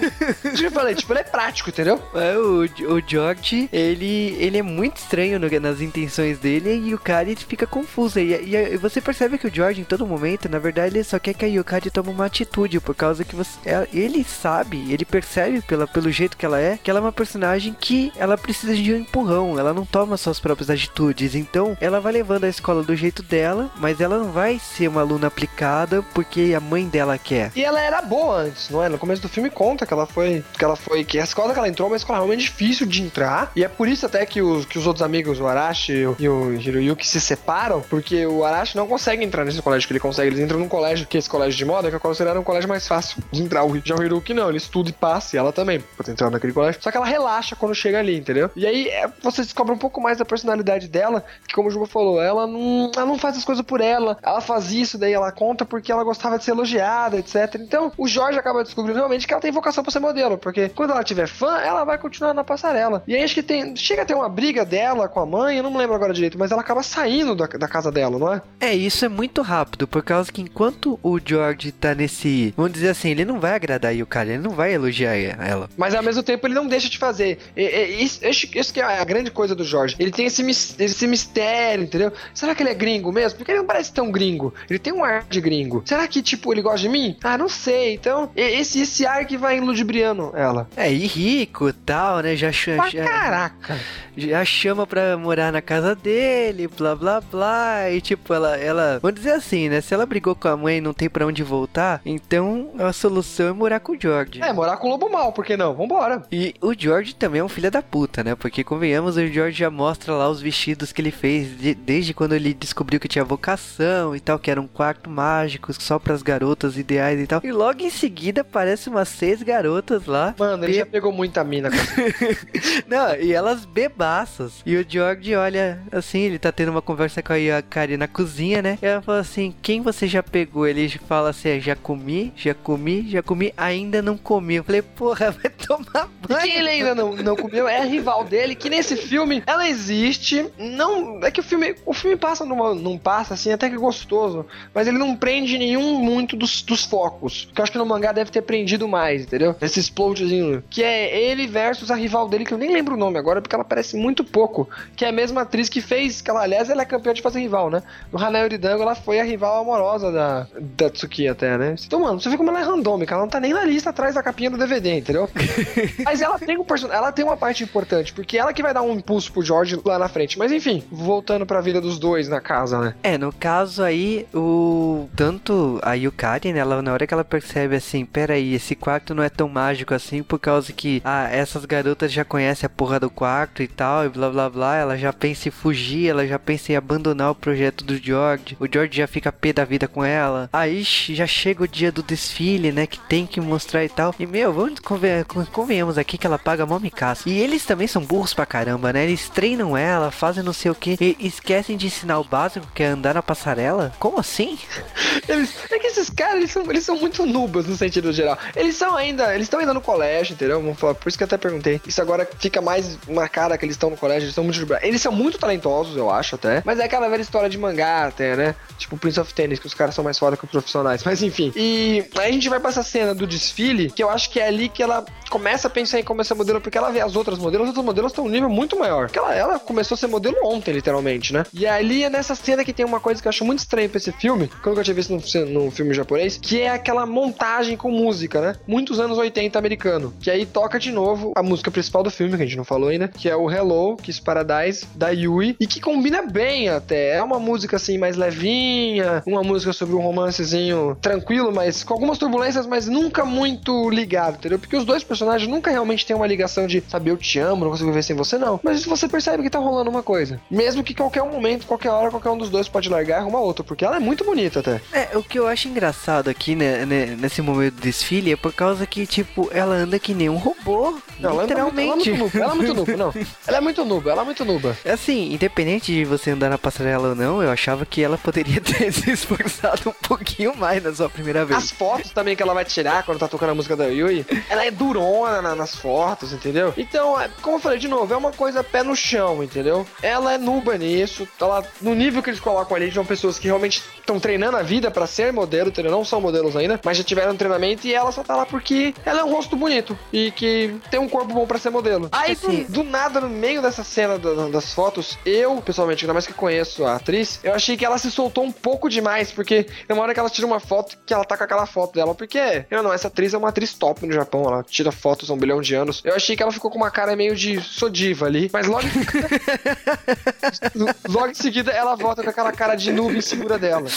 [0.55, 2.01] Que eu falei, tipo, ele é prático, entendeu?
[2.13, 6.99] É, o, o George, ele, ele é muito estranho no- nas intenções dele e o
[6.99, 8.19] cara fica confuso.
[8.19, 11.19] E, e, e você percebe que o George, em todo momento, na verdade, ele só
[11.19, 15.05] quer que a Yukari tome uma atitude, por causa que você, é- ele sabe, ele
[15.05, 18.73] percebe pela, pelo jeito que ela é, que ela é uma personagem que ela precisa
[18.73, 21.35] de um empurrão, ela não toma suas próprias atitudes.
[21.35, 25.01] Então, ela vai levando a escola do jeito dela, mas ela não vai ser uma
[25.01, 27.51] aluna aplicada porque a mãe dela quer.
[27.57, 28.87] E ela era boa antes, não é?
[28.87, 30.43] No começo do filme conta que ela foi.
[30.57, 31.03] Que ela foi.
[31.03, 33.51] Que a escola que ela entrou é uma escola realmente difícil de entrar.
[33.53, 36.53] E é por isso até que os, que os outros amigos, o Arashi e o-
[36.53, 37.81] Hiroyuki, se separam.
[37.81, 40.29] Porque o Arashi não consegue entrar nesse colégio que ele consegue.
[40.29, 42.69] Eles entram num colégio, que é esse colégio de moda, que é considerado um colégio
[42.69, 43.63] mais fácil de entrar.
[43.65, 46.81] O Hiroyuki não, ele estuda e passa, e ela também, pra entrar naquele colégio.
[46.81, 48.49] Só que ela relaxa quando chega ali, entendeu?
[48.55, 51.87] E aí é, você descobre um pouco mais da personalidade dela, que como o Juba
[51.87, 54.17] falou, ela não, ela não faz as coisas por ela.
[54.21, 57.55] Ela faz isso, daí ela conta porque ela gostava de ser elogiada, etc.
[57.55, 60.91] Então, o Jorge acaba descobrindo realmente que ela tem vocação pra ser modelo, porque quando
[60.91, 63.03] ela tiver fã, ela vai continuar na passarela.
[63.07, 63.75] E aí acho que tem.
[63.75, 66.37] Chega a ter uma briga dela com a mãe, eu não me lembro agora direito,
[66.37, 68.41] mas ela acaba saindo da, da casa dela, não é?
[68.59, 72.53] É, isso é muito rápido, por causa que enquanto o George tá nesse.
[72.55, 75.69] Vamos dizer assim, ele não vai agradar a Yukari, ele não vai elogiar ela.
[75.77, 77.37] Mas ao mesmo tempo ele não deixa de fazer.
[77.55, 79.95] E- e- Isso, isso- que é a grande coisa do Jorge.
[79.99, 80.43] Ele tem esse,
[80.79, 82.11] esse mistério, entendeu?
[82.33, 83.37] Será que ele é gringo mesmo?
[83.37, 84.53] Porque ele não parece tão gringo.
[84.69, 85.81] Ele tem um ar de gringo.
[85.85, 87.17] Será que, tipo, ele gosta de mim?
[87.23, 87.93] Ah, não sei.
[87.93, 90.67] Então, esse, esse ar que vai ludibriando ela.
[90.75, 92.35] É, e rico e tal, né?
[92.35, 93.79] Já, cha- Pra já, caraca.
[94.17, 97.89] já chama pra morar na casa dele, blá blá blá.
[97.91, 98.99] E tipo, ela, ela.
[99.01, 99.81] Vamos dizer assim, né?
[99.81, 103.47] Se ela brigou com a mãe e não tem pra onde voltar, então a solução
[103.49, 104.41] é morar com o George.
[104.41, 105.73] É, morar com o lobo mal, por que não?
[105.73, 106.23] Vambora.
[106.31, 108.35] E o George também é um filho da puta, né?
[108.35, 112.33] Porque convenhamos, o George já mostra lá os vestidos que ele fez de- desde quando
[112.33, 116.77] ele descobriu que tinha vocação e tal, que era um quarto mágico só pras garotas
[116.77, 117.41] ideais e tal.
[117.43, 120.33] E logo em seguida aparece umas seis garotas lá.
[120.37, 121.69] Mano, ele Be- já pegou muita mina
[122.87, 124.53] Não, e elas bebaças.
[124.65, 128.61] E o George olha assim, ele tá tendo uma conversa com a Yukari na cozinha,
[128.61, 128.77] né?
[128.81, 130.67] E ela fala assim: Quem você já pegou?
[130.67, 134.55] Ele fala assim: Já comi, já comi, já comi, ainda não comi.
[134.55, 136.41] Eu falei: Porra, vai tomar E banho.
[136.41, 140.45] quem ele ainda não, não comeu é a rival dele, que nesse filme ela existe.
[140.57, 141.23] Não.
[141.23, 141.75] É que o filme.
[141.85, 144.45] O filme passa numa, num passa assim, até que gostoso.
[144.73, 147.49] Mas ele não prende nenhum muito dos, dos focos.
[147.53, 149.55] Que eu acho que no mangá deve ter prendido mais, entendeu?
[149.61, 150.63] Esse explodezinho.
[150.69, 153.55] Que é ele versus a rival dele, que eu nem lembro o nome agora, porque
[153.55, 154.69] ela parece muito pouco.
[154.95, 156.21] Que é a mesma atriz que fez.
[156.21, 157.83] Que ela, aliás, ela é campeã de fazer rival, né?
[158.11, 161.75] No Hanao Yoridango, ela foi a rival amorosa da, da Tsuki até, né?
[161.85, 163.13] Então, mano, você vê como ela é randômica.
[163.13, 165.29] Ela não tá nem na lista atrás da capinha do DVD, entendeu?
[166.03, 168.93] Mas ela tem um ela tem uma parte importante, porque ela que vai dar um
[168.93, 170.37] impulso pro George lá na frente.
[170.37, 172.95] Mas enfim, voltando pra vida dos dois na casa, né?
[173.03, 175.07] É, no caso aí, o.
[175.15, 176.59] Tanto a Yukari, né?
[176.59, 180.21] Ela, na hora que ela percebe assim, peraí, esse quarto não é tão mágico assim,
[180.21, 184.09] por causa que ah, essas garotas já conhecem a porra do quarto e tal, e
[184.09, 184.75] blá blá blá.
[184.75, 188.57] Ela já pensa em fugir, ela já pensa em abandonar o projeto do George.
[188.59, 190.49] O George já fica pé da vida com ela.
[190.51, 192.85] Aí já chega o dia do desfile, né?
[192.85, 194.13] Que tem que mostrar e tal.
[194.19, 197.29] E meu, vamos conven convenhamos aqui que ela paga mó micaça.
[197.29, 199.03] E eles também são burros pra caramba, né?
[199.03, 202.83] Eles treinam ela, fazem não sei o que, e esquecem de ensinar o básico, que
[202.83, 203.93] é andar na passarela.
[203.99, 204.57] Como assim?
[205.27, 208.37] Eles, é que esses caras, eles são, eles são muito nubas no sentido geral.
[208.55, 210.59] Eles são ainda, eles estão ainda no colégio, entendeu?
[210.59, 211.79] Vamos falar, por isso que eu até perguntei.
[211.85, 215.01] Isso agora fica mais uma cara que eles estão no colégio, eles são muito Eles
[215.01, 216.63] são muito talentosos, eu acho até.
[216.65, 218.55] Mas é aquela velha história de mangá até, né?
[218.77, 221.03] Tipo Prince of Tennis, que os caras são mais foda que os profissionais.
[221.03, 221.51] Mas enfim.
[221.55, 224.47] E aí a gente vai pra essa cena do desfile, que eu acho que é
[224.47, 227.37] ali que ela começa a pensar em como ser modelo, porque ela vê as outras
[227.37, 229.05] modelos, as outras modelos estão um nível muito maior.
[229.05, 231.45] Porque ela, ela começou a ser modelo ontem, literalmente, né?
[231.53, 233.97] E ali é nessa cena que tem uma coisa que eu acho muito estranha pra
[233.97, 237.91] esse filme, que eu tinha visto num, num filme japonês, que é aquela montagem com
[237.91, 238.55] música, né?
[238.67, 240.13] Muitos anos 80 americano.
[240.19, 242.89] Que aí toca de novo a música principal do filme, que a gente não falou
[242.89, 247.17] ainda, que é o Hello, Kiss Paradise, da Yui, e que combina bem até.
[247.17, 252.17] É uma música assim mais levinha, uma música sobre um romancezinho tranquilo, mas com algumas
[252.17, 254.59] turbulências, mas nunca muito ligado, entendeu?
[254.59, 257.71] Porque os dois personagens nunca realmente têm uma ligação de saber eu te amo, não
[257.71, 258.59] consigo viver sem você, não.
[258.63, 260.39] Mas você percebe que tá rolando uma coisa.
[260.49, 263.63] Mesmo que qualquer momento, qualquer hora, qualquer um dos dois pode largar e arrumar outro,
[263.63, 264.81] porque ela é muito bonita até.
[264.93, 268.53] É, o que eu acho engraçado aqui, né, né, nesse momento do desfile, é por
[268.53, 270.97] causa que, tipo, ela anda que nem um robô.
[271.19, 272.09] Não, ela é muito- literalmente.
[272.19, 273.13] Ela é muito nuba, ela é muito nuba, não.
[273.47, 274.77] Ela é muito nuba, ela é muito nuba.
[274.85, 278.91] Assim, independente de você andar na passarela ou não, eu achava que ela poderia ter
[278.93, 281.57] se esforçado um pouquinho mais na sua primeira vez.
[281.63, 284.65] As fotos também que ela vai tirar quando tá tocando a música da Yui, ela
[284.65, 284.99] é durona
[285.41, 286.73] na- nas fotos, entendeu?
[286.77, 289.85] Então, é, como eu falei de novo, é uma coisa pé no chão, entendeu?
[290.01, 293.81] Ela é nuba nisso, ela, no nível que eles colocam ali, são pessoas que realmente
[293.99, 295.91] estão treinando a vida pra ser modelo, entendeu?
[295.91, 299.19] Não são modelos ainda, mas já tiveram treinamento e ela só tá lá porque ela
[299.19, 302.09] é um rosto bonito e que tem um corpo bom pra ser modelo.
[302.11, 306.13] Aí, Assim- do, do nada, no meio dessa cena da- das fotos, eu, pessoalmente, ainda
[306.13, 309.67] mais que conheço a atriz, eu achei que ela se soltou um pouco demais, porque
[309.89, 312.65] uma hora que ela tira uma foto que ela tá com aquela foto dela, porque,
[312.69, 315.37] eu não, essa atriz é uma atriz top no Japão, ela tira fotos há um
[315.37, 316.01] bilhão de anos.
[316.03, 318.87] Eu achei que ela ficou com uma cara meio de sou diva ali, mas logo
[321.07, 323.87] logo em seguida ela volta com aquela cara de nuvem segura dela.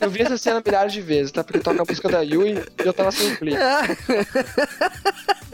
[0.00, 1.44] Eu vi essa cena milhares de vezes, tá?
[1.44, 3.58] Porque toca a música da Yui e eu tava sem clipe.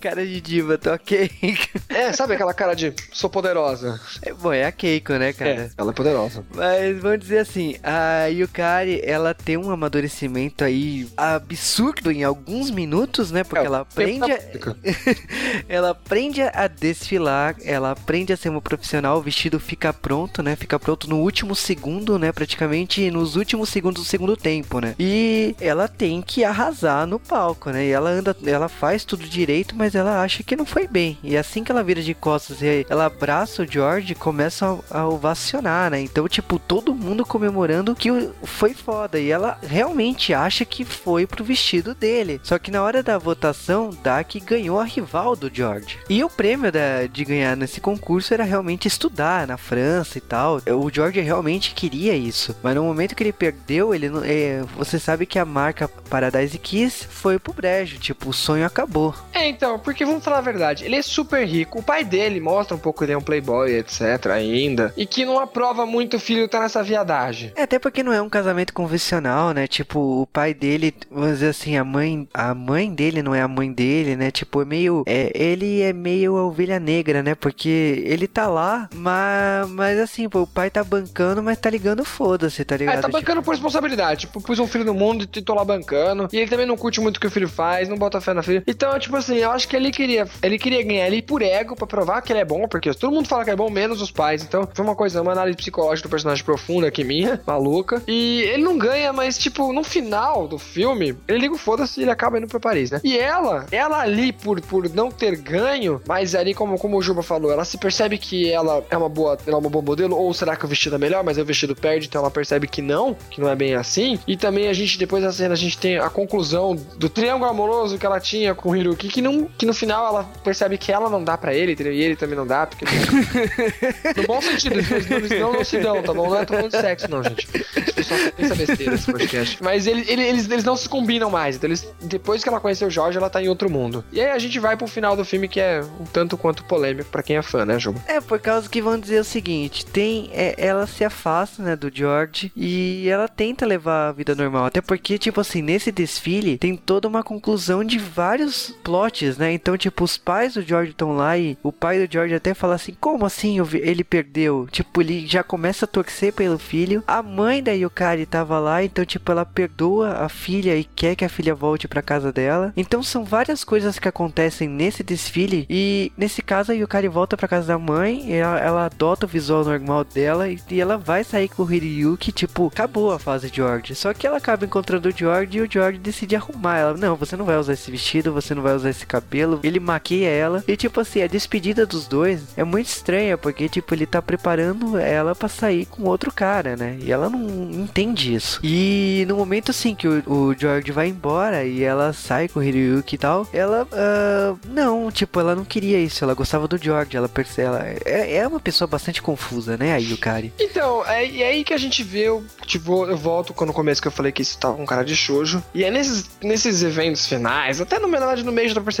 [0.00, 1.30] Cara de diva, tô ok.
[1.90, 4.00] É, sabe aquela cara de sou poderosa?
[4.22, 5.50] É, Bom, é a Keiko, né, cara?
[5.50, 6.44] É, ela é poderosa.
[6.54, 13.30] Mas vamos dizer assim, a Yukari, ela tem um amadurecimento aí absurdo em alguns minutos,
[13.30, 13.42] né?
[13.42, 14.38] Porque É, ela aprende a...
[15.68, 20.56] ela aprende a desfilar, ela aprende a ser uma profissional, o vestido fica pronto, né?
[20.56, 22.32] Fica pronto no último segundo, né?
[22.32, 24.94] Praticamente nos últimos segundos do segundo tempo, né?
[24.98, 27.86] E ela tem que arrasar no palco, né?
[27.86, 31.18] E ela anda, ela faz tudo direito, mas ela acha que não foi bem.
[31.22, 35.08] E assim que ela vira de costas e ela abraça o George, começa a, a
[35.08, 36.00] ovacionar, né?
[36.00, 38.08] Então, tipo, todo mundo comemorando que
[38.44, 39.18] foi foda.
[39.18, 42.40] E ela realmente acha que foi pro vestido dele.
[42.42, 45.98] Só que na hora da votação, Dak ganhou a rival do George.
[46.08, 50.60] E o prêmio da- de ganhar nesse concurso era realmente estudar na França e tal.
[50.66, 52.54] O George realmente queria isso.
[52.62, 57.06] Mas no momento que ele perdeu, ele é, você sabe que a marca Paradise Kiss
[57.08, 57.98] foi pro brejo.
[57.98, 59.14] Tipo, o sonho acabou.
[59.32, 62.76] É, então, porque vamos falar a verdade, ele é super rico, o pai dele mostra
[62.76, 66.20] um pouco que ele é um playboy, etc, ainda, e que não aprova muito o
[66.20, 67.52] filho tá nessa viadagem.
[67.56, 69.66] É, até porque não é um casamento convencional, né?
[69.66, 73.48] Tipo, o pai dele, vamos dizer assim, a mãe, a mãe dele não é a
[73.48, 74.30] mãe dele, né?
[74.30, 77.34] Tipo, é meio, é, ele é meio a ovelha negra, né?
[77.34, 82.04] Porque ele tá lá, mas, mas assim, pô, o pai tá bancando, mas tá ligando
[82.04, 82.98] foda-se, tá ligado?
[82.98, 84.20] É, tá Tipo, bancando por responsabilidade.
[84.20, 86.28] Tipo, pus um filho no mundo e tô lá bancando.
[86.32, 88.42] E ele também não curte muito o que o filho faz, não bota fé na
[88.42, 88.62] filha.
[88.66, 90.26] Então, tipo assim, eu acho que ele queria.
[90.42, 93.28] Ele queria ganhar ali por ego, pra provar que ele é bom, porque todo mundo
[93.28, 94.42] fala que é bom, menos os pais.
[94.42, 98.02] Então, foi uma coisa, uma análise psicológica do personagem profunda aqui minha, maluca.
[98.06, 102.04] E ele não ganha, mas, tipo, no final do filme, ele liga o foda-se e
[102.04, 103.00] ele acaba indo pra Paris, né?
[103.04, 107.22] E ela, ela ali, por, por não ter ganho, mas ali, como, como o Juba
[107.22, 110.32] falou, ela se percebe que ela é uma boa, ela é uma boa modelo, ou
[110.32, 113.14] será que o vestido é melhor, mas o vestido perde, então ela percebe que não,
[113.30, 114.18] que não é bem assim.
[114.26, 117.98] E também a gente, depois da cena, a gente tem a conclusão do triângulo amoroso
[117.98, 121.10] que ela tinha com o Hiruki, que, não, que no final ela percebe que ela
[121.10, 121.92] não dá pra ele, entendeu?
[121.92, 122.86] E ele também não dá, porque.
[124.16, 126.30] no bom sentido, eles, eles não, não se dão, tá bom?
[126.30, 127.46] Não é de sexo, não, gente.
[127.76, 129.62] As pessoas só pensam besteira nesse podcast.
[129.62, 131.56] Mas ele, ele- eles, eles não se combinam mais.
[131.56, 134.02] Então, eles, depois que ela conheceu o Jorge, ela tá em outro mundo.
[134.10, 137.10] E aí a gente vai pro final do filme, que é um tanto quanto polêmico
[137.10, 138.00] pra quem é fã, né, Juba?
[138.06, 141.90] É, por causa que vão dizer o seguinte, tem, é, ela se afasta, né, do
[141.92, 146.76] George e ela tenta levar a vida normal, até porque, tipo assim, nesse desfile tem
[146.76, 151.36] toda uma conclusão de vários plots, né, então, tipo, os pais do George estão lá
[151.36, 154.68] e o pai do George até fala assim, como assim ele perdeu?
[154.70, 159.04] Tipo, ele já começa a torcer pelo filho, a mãe da Yukari tava lá, então,
[159.04, 163.02] tipo, ela perdoa a filha e quer que a filha volte pra casa dela, então
[163.02, 167.68] são várias coisas que acontecem nesse desfile e nesse caso a Yukari volta pra casa
[167.68, 171.62] da mãe, ela, ela adota o visual normal dela e, e ela vai sair com
[171.62, 173.94] o Hiryuki, tipo, acabou a fase George.
[173.94, 176.96] Só que ela acaba encontrando o George e o George decide arrumar ela.
[176.96, 179.29] Não, você não vai usar esse vestido, você não vai usar esse cabelo.
[179.62, 183.94] Ele maquia ela e tipo assim, a despedida dos dois é muito estranha porque tipo
[183.94, 186.98] ele tá preparando ela pra sair com outro cara, né?
[187.00, 188.60] E ela não entende isso.
[188.62, 192.62] E no momento assim que o, o George vai embora e ela sai com o
[192.62, 197.16] Hiryuki e tal, ela ah, não, tipo, ela não queria isso, ela gostava do George,
[197.16, 200.52] ela ela é, é uma pessoa bastante confusa, né, a Yukari.
[200.58, 204.00] Então, é, é aí que a gente vê, eu, tipo, eu volto com no começo
[204.00, 205.62] que eu falei que isso tava com cara de shoujo.
[205.74, 208.92] E é nesses, nesses eventos finais, até no verdade no meio já pra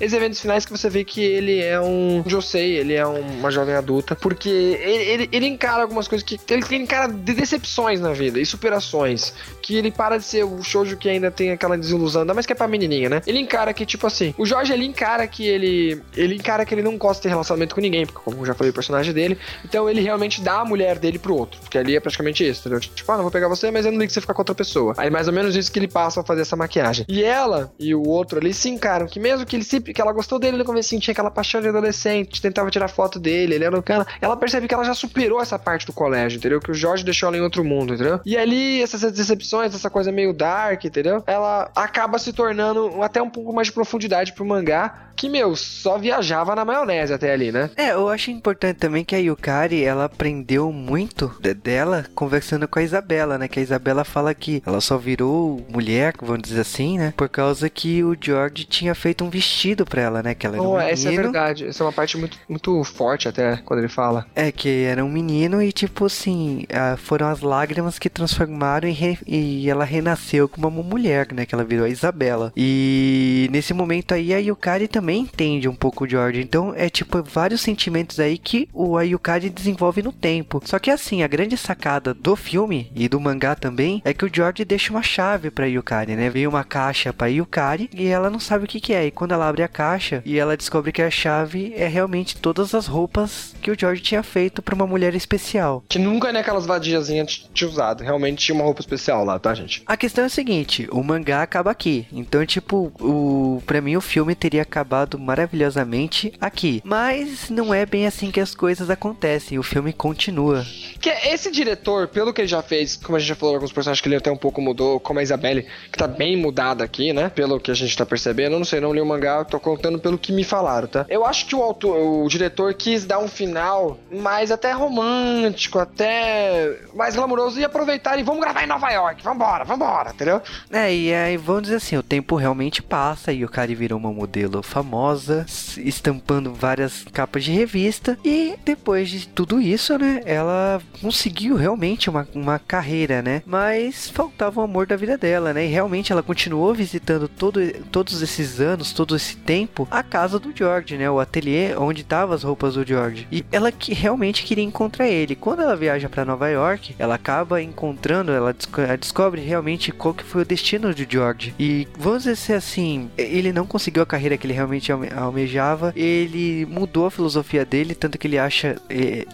[0.00, 3.50] esses eventos finais que você vê que ele é um Josei, ele é um- uma
[3.50, 6.38] jovem adulta, porque ele, ele, ele encara algumas coisas que.
[6.52, 9.32] Ele, ele encara de decepções na vida e superações.
[9.62, 12.52] Que ele para de ser o shoujo que ainda tem aquela desilusão, ainda mais que
[12.52, 13.22] é pra menininha, né?
[13.26, 16.00] Ele encara que, tipo assim, o Jorge ele encara que ele.
[16.16, 18.54] Ele encara que ele não gosta de ter relacionamento com ninguém, porque, como eu já
[18.54, 19.36] falei, o personagem dele.
[19.64, 21.60] Então ele realmente dá a mulher dele pro outro.
[21.60, 22.78] Porque ali é praticamente isso, entendeu?
[22.80, 24.54] Tipo, ah, não vou pegar você, mas eu não ligo que você ficar com outra
[24.54, 24.94] pessoa.
[24.96, 27.04] Aí mais ou menos isso que ele passa a fazer essa maquiagem.
[27.08, 29.92] E ela e o outro ali se encaram que mesmo que ele sempre.
[29.92, 33.54] que ela gostou dele no começo, tinha aquela paixão de adolescente, tentava tirar foto dele,
[33.54, 34.06] ele era o cara.
[34.20, 36.60] Ela percebe que ela já superou essa parte do colégio, entendeu?
[36.60, 38.20] Que o Jorge deixou ela em outro mundo, entendeu?
[38.24, 41.22] E ali, essas decepções, essa coisa meio dark, entendeu?
[41.26, 45.02] Ela acaba se tornando até um pouco mais de profundidade pro mangá.
[45.16, 47.70] Que, meu, só viajava na maionese até ali, né?
[47.74, 52.78] É, eu acho importante também que a Yukari, ela aprendeu muito de- dela conversando com
[52.78, 53.48] a Isabela, né?
[53.48, 57.14] Que a Isabela fala que ela só virou mulher, vamos dizer assim, né?
[57.16, 59.55] Por causa que o George tinha feito um vestido
[59.86, 60.34] pra ela, né?
[60.34, 61.22] Que ela era um Oh, essa é menino.
[61.24, 61.66] verdade.
[61.66, 64.26] Essa é uma parte muito, muito forte até quando ele fala.
[64.34, 68.92] É, que era um menino e, tipo assim, ah, foram as lágrimas que transformaram e,
[68.92, 71.46] re- e ela renasceu como uma mulher, né?
[71.46, 72.52] Que ela virou a Isabela.
[72.56, 76.40] E nesse momento aí, a Yukari também entende um pouco o George.
[76.40, 80.60] Então, é tipo vários sentimentos aí que o a Yukari desenvolve no tempo.
[80.64, 84.30] Só que assim, a grande sacada do filme e do mangá também é que o
[84.32, 86.28] George deixa uma chave pra Yukari, né?
[86.30, 89.06] Veio uma caixa pra Yukari e ela não sabe o que que é.
[89.06, 92.74] E quando ela abre a caixa e ela descobre que a chave é realmente todas
[92.74, 95.84] as roupas que o George tinha feito pra uma mulher especial.
[95.88, 98.02] Que nunca naquelas vadiazinhas tinha usado.
[98.02, 99.82] Realmente tinha uma roupa especial lá, tá, gente?
[99.86, 102.06] A questão é a seguinte, o mangá acaba aqui.
[102.12, 106.80] Então, tipo, o para mim o filme teria acabado maravilhosamente aqui.
[106.84, 109.58] Mas não é bem assim que as coisas acontecem.
[109.58, 110.64] O filme continua.
[111.00, 114.00] Que esse diretor, pelo que ele já fez, como a gente já falou, alguns personagens
[114.00, 117.28] que ele até um pouco mudou, como a Isabelle, que tá bem mudada aqui, né?
[117.28, 118.54] Pelo que a gente tá percebendo.
[118.54, 121.06] Eu não sei, não li o mangá, tô contando pelo que me falaram, tá?
[121.08, 126.78] Eu acho que o autor, o diretor quis dar um final mais até romântico, até
[126.94, 130.40] mais glamouroso e aproveitar e vamos gravar em Nova York, vambora, vambora, entendeu?
[130.70, 134.12] É, e aí vamos dizer assim, o tempo realmente passa e o Kari virou uma
[134.12, 135.44] modelo famosa,
[135.78, 138.18] estampando várias capas de revista.
[138.24, 143.42] E depois de tudo isso, né, ela conseguiu realmente uma, uma carreira, né?
[143.46, 145.66] Mas faltava o amor da vida dela, né?
[145.66, 147.60] E realmente ela continuou visitando todo,
[147.90, 151.10] todos esses anos, todo esse tempo a casa do George, né?
[151.10, 153.26] O ateliê onde estavam as roupas do George.
[153.30, 155.34] E ela que realmente queria encontrar ele.
[155.34, 160.14] Quando ela viaja para Nova York, ela acaba encontrando, ela desco- ela descobre realmente qual
[160.14, 161.54] que foi o destino de George.
[161.58, 165.92] E vamos dizer assim, ele não conseguiu a carreira que ele realmente alme- almejava.
[165.96, 168.76] Ele mudou a filosofia dele, tanto que ele acha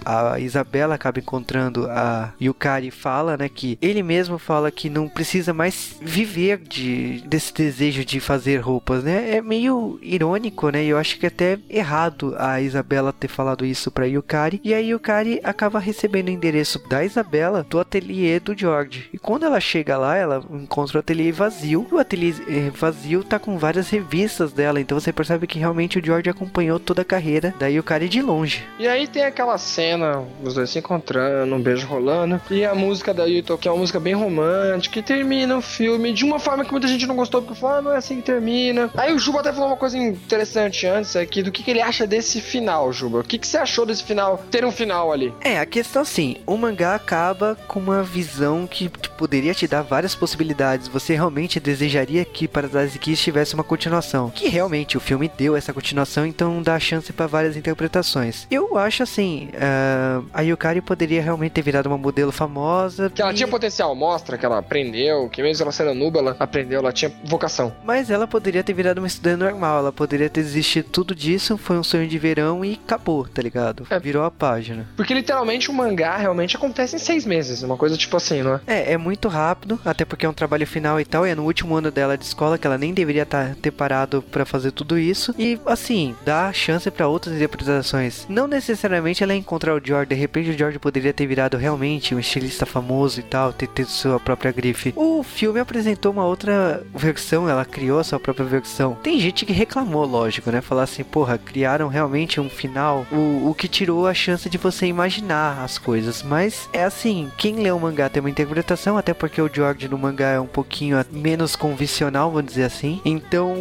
[0.05, 5.53] a Isabela acaba encontrando a Yukari fala, né, que ele mesmo fala que não precisa
[5.53, 9.37] mais viver de desse desejo de fazer roupas, né?
[9.37, 10.85] É meio irônico, né?
[10.85, 14.61] Eu acho que é até errado a Isabela ter falado isso pra Yukari.
[14.65, 19.09] E a Yukari acaba recebendo o endereço da Isabela do ateliê do George.
[19.13, 21.87] E quando ela chega lá, ela encontra o ateliê vazio.
[21.91, 24.81] E o ateliê eh, vazio tá com várias revistas dela.
[24.81, 28.65] Então você percebe que realmente o George acompanhou toda a carreira da Yukari de longe.
[28.79, 33.13] E aí tem aquela cena, os dois se encontrando, um beijo rolando, e a música
[33.15, 36.65] da Yuto, que é uma música bem romântica, e termina o filme de uma forma
[36.65, 38.91] que muita gente não gostou, porque falou, ah, não é assim que termina.
[38.97, 42.07] Aí o Juba até falou uma coisa interessante antes aqui, do que, que ele acha
[42.07, 43.21] desse final, Juba.
[43.21, 45.33] O que, que você achou desse final, ter um final ali?
[45.41, 50.15] É, a questão assim, o mangá acaba com uma visão que poderia te dar várias
[50.15, 50.89] possibilidades.
[50.89, 54.31] Você realmente desejaria que Paradise Kiss tivesse uma continuação.
[54.31, 58.47] Que realmente o filme deu essa continuação, então dá chance para várias interpretações.
[58.51, 63.11] Eu acho assim, ah, a Yukari poderia realmente ter virado uma modelo famosa.
[63.11, 66.37] Que ela e- tinha potencial, mostra que ela aprendeu, que mesmo ela sendo nuba, ela
[66.39, 67.73] aprendeu, ela tinha vocação.
[67.85, 71.79] Mas ela poderia ter virado uma estudante normal, ela poderia ter desistido tudo disso, foi
[71.79, 73.87] um sonho de verão e acabou, tá ligado?
[73.91, 73.99] É.
[73.99, 74.89] Virou a página.
[74.97, 78.61] Porque literalmente o mangá realmente acontece em seis meses, uma coisa tipo assim, não é?
[78.67, 81.45] É, é muito rápido, até porque é um trabalho final e tal, e é no
[81.45, 84.99] último ano dela de escola que ela nem deveria tá- ter parado pra fazer tudo
[84.99, 85.35] isso.
[85.39, 88.27] E assim, dá chance pra outras interpretações.
[88.29, 92.19] Não necessariamente ela encontrar o George, de repente o George poderia ter virado realmente um
[92.19, 94.93] estilista famoso e tal, ter tido sua própria grife.
[94.97, 98.95] O filme apresentou uma outra versão, ela criou a sua própria versão.
[99.03, 100.61] Tem gente que reclamou, lógico, né?
[100.61, 104.87] Falar assim, porra, criaram realmente um final, o, o que tirou a chance de você
[104.87, 106.23] imaginar as coisas.
[106.23, 109.99] Mas é assim, quem lê o mangá tem uma interpretação, até porque o George no
[109.99, 113.01] mangá é um pouquinho a- menos convencional, vamos dizer assim.
[113.05, 113.55] Então,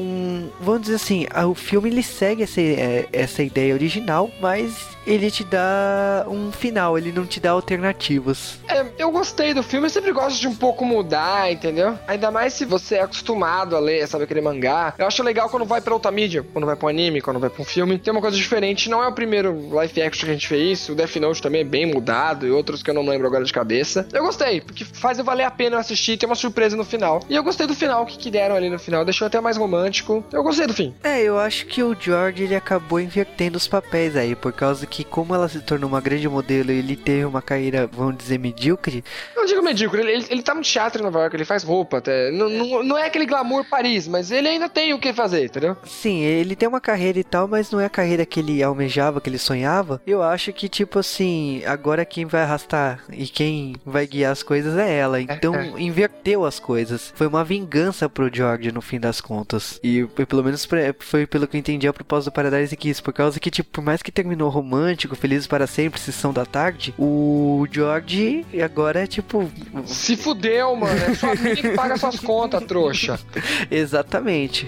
[0.59, 5.43] vamos dizer assim, o filme ele segue essa, é, essa ideia original, mas ele te
[5.43, 8.60] dá um final, ele não te dá alternativas.
[8.68, 11.97] É, eu gostei do filme, eu sempre gosto de um pouco mudar, entendeu?
[12.08, 14.93] Ainda mais se você é acostumado a ler, sabe, aquele mangá.
[14.97, 17.62] Eu acho legal quando vai pra outra mídia, quando vai pro anime, quando vai pra
[17.62, 17.97] um filme.
[17.97, 20.93] Tem uma coisa diferente, não é o primeiro live action que a gente fez isso,
[20.93, 23.52] o Death Note também é bem mudado e outros que eu não lembro agora de
[23.52, 24.08] cabeça.
[24.14, 27.22] Eu gostei, porque faz eu valer a pena assistir, tem uma surpresa no final.
[27.30, 30.24] E eu gostei do final que, que deram ali no final, deixou até mais romântico.
[30.32, 30.93] Eu gostei do fim.
[31.04, 35.04] É, eu acho que o George ele acabou invertendo os papéis aí, por causa que
[35.04, 39.04] como ela se tornou uma grande modelo e ele teve uma carreira, vamos dizer, medíocre,
[39.36, 41.98] não digo medíocre, ele, ele, ele tá no teatro em Nova York, ele faz roupa
[41.98, 42.30] até.
[42.32, 45.78] Não, não, não é aquele glamour Paris, mas ele ainda tem o que fazer, entendeu?
[46.02, 49.22] sim, ele tem uma carreira e tal, mas não é a carreira que ele almejava,
[49.22, 50.02] que ele sonhava.
[50.06, 54.78] Eu acho que, tipo assim, agora quem vai arrastar e quem vai guiar as coisas
[54.78, 55.22] é ela.
[55.22, 55.74] Então, é.
[55.78, 57.14] inverteu as coisas.
[57.16, 59.80] Foi uma vingança pro George no fim das contas.
[59.84, 60.68] E pelo menos
[61.00, 63.84] foi pelo que eu entendi a propósito do Paradise Kiss, por causa que, tipo, por
[63.84, 64.50] mais que terminou
[64.82, 69.49] romântico, felizes para sempre, sessão da tarde, o George agora é tipo.
[69.86, 70.99] Se fudeu, mano.
[70.99, 73.19] É sua que paga suas contas, trouxa.
[73.69, 74.67] Exatamente.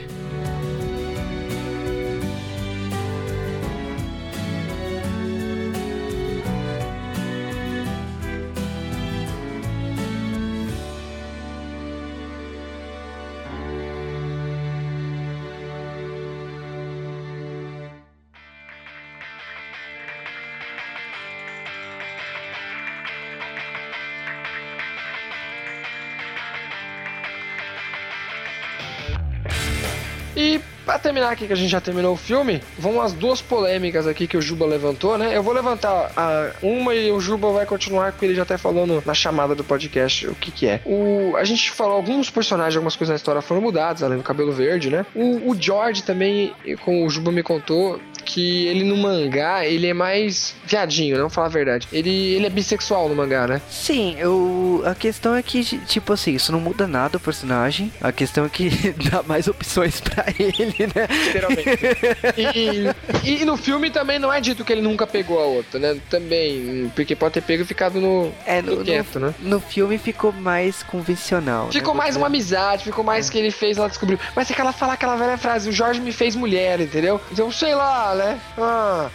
[30.35, 34.07] E pra terminar aqui, que a gente já terminou o filme, vão as duas polêmicas
[34.07, 35.35] aqui que o Juba levantou, né?
[35.35, 39.01] Eu vou levantar a uma e o Juba vai continuar, porque ele já tá falando
[39.05, 40.81] na chamada do podcast o que que é.
[40.85, 44.51] O, a gente falou alguns personagens, algumas coisas na história foram mudadas, além do cabelo
[44.51, 45.05] verde, né?
[45.15, 46.53] O, o George também,
[46.83, 47.99] como o Juba me contou,
[48.33, 51.87] que ele no mangá, ele é mais viadinho, não falar a verdade.
[51.91, 53.61] Ele, ele é bissexual no mangá, né?
[53.69, 54.81] Sim, eu.
[54.85, 57.91] A questão é que, tipo assim, isso não muda nada o personagem.
[58.01, 58.69] A questão é que
[59.11, 61.07] dá mais opções pra ele, né?
[61.25, 61.69] Literalmente.
[63.23, 65.99] E, e no filme também não é dito que ele nunca pegou a outra, né?
[66.09, 69.33] Também, porque pode ter pego e ficado no, É, no, no, quieto, né?
[69.39, 71.71] no, no filme ficou mais convencional.
[71.71, 71.99] Ficou né?
[71.99, 74.17] mais uma amizade, ficou mais que ele fez, ela descobriu.
[74.35, 77.21] Mas é que ela fala aquela velha frase, o Jorge me fez mulher, entendeu?
[77.31, 78.39] Então, sei lá, né?
[78.57, 79.09] Ah.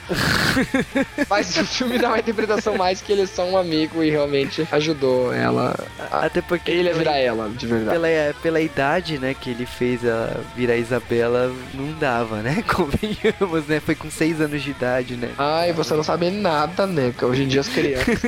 [1.29, 4.67] Mas o filme dá uma interpretação mais que ele é só um amigo e realmente
[4.71, 5.75] ajudou ela.
[6.11, 6.27] A...
[6.27, 7.91] Até porque Ele a virar ela, de verdade.
[7.99, 12.63] pela, pela idade, né, que ele fez a virar Isabela, não dava, né?
[12.69, 13.81] Convenhamos, né?
[13.81, 15.31] Foi com 6 anos de idade, né?
[15.39, 17.11] Ai, você não sabe nada, né?
[17.11, 18.19] Porque hoje em dia as crianças.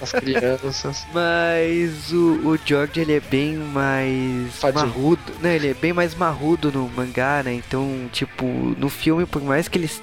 [0.00, 1.06] as crianças.
[1.12, 4.86] Mas o, o George, ele é bem mais Fadinho.
[4.86, 5.56] marrudo, né?
[5.56, 7.52] Ele é bem mais marrudo no mangá, né?
[7.52, 8.46] Então, tipo,
[8.78, 10.02] no filme, por mais que ele es-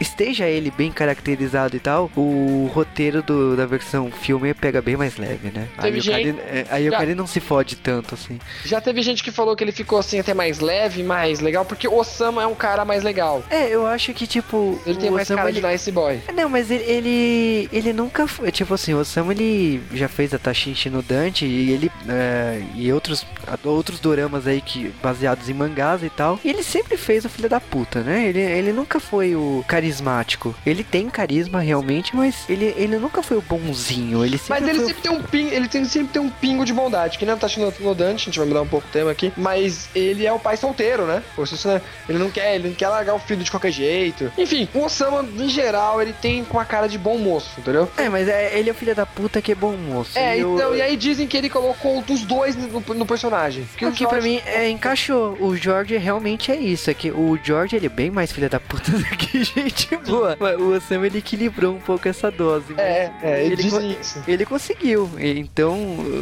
[0.00, 5.16] esteja ele bem caracterizado e tal, o roteiro do- da versão filme pega bem mais
[5.16, 5.68] leve, né?
[5.80, 8.38] Teve aí o gente- cara, é, aí o cara não se fode tanto, assim.
[8.64, 11.86] Já teve gente que falou que ele ficou assim até mais leve, mais legal, porque
[11.88, 13.42] o Osama é um cara mais legal.
[13.50, 16.20] É, eu acho que, tipo, Ele tem o mais Osamu, cara ele- de nice boy.
[16.26, 18.50] É, Não, mas ele, ele, ele nunca foi.
[18.50, 21.90] Tipo assim, o Osamu ele já fez a Tashinshi no Dante e ele.
[22.08, 23.24] é, e outros,
[23.64, 26.38] outros doramas aí que baseados em mangás e tal.
[26.44, 28.26] E ele sempre fez o filho da puta, né?
[28.28, 30.54] Ele, ele nunca foi o carismático.
[30.64, 34.24] Ele tem carisma realmente, mas ele, ele nunca foi o bonzinho.
[34.24, 36.30] Ele sempre Mas ele foi o- sempre tem um ping, ele tem, sempre tem um
[36.30, 38.86] pingo de bondade, que nem o Tachino no Dante, a gente vai mudar um pouco
[38.86, 41.22] o tema aqui, mas ele é o pai solteiro, né?
[41.64, 41.80] Né?
[42.08, 44.32] Ele não quer, ele não quer largar o filho de qualquer jeito.
[44.38, 47.88] Enfim, o Osama, em geral, ele tem com a cara de bom moço, entendeu?
[47.96, 50.18] É, mas é, ele é o filho da puta que é bom moço.
[50.18, 53.66] É, E então, e aí dizem que ele colocou os dois no, no personagem.
[53.76, 55.36] Que o que pra mim é, encaixou.
[55.40, 56.90] O George realmente é isso.
[56.90, 58.81] É que o George ele é bem mais filha da puta
[59.18, 60.36] que gente boa.
[60.58, 62.74] O Sam ele equilibrou um pouco essa dose.
[62.78, 65.10] É, é, ele ele, ele conseguiu.
[65.18, 65.76] Então,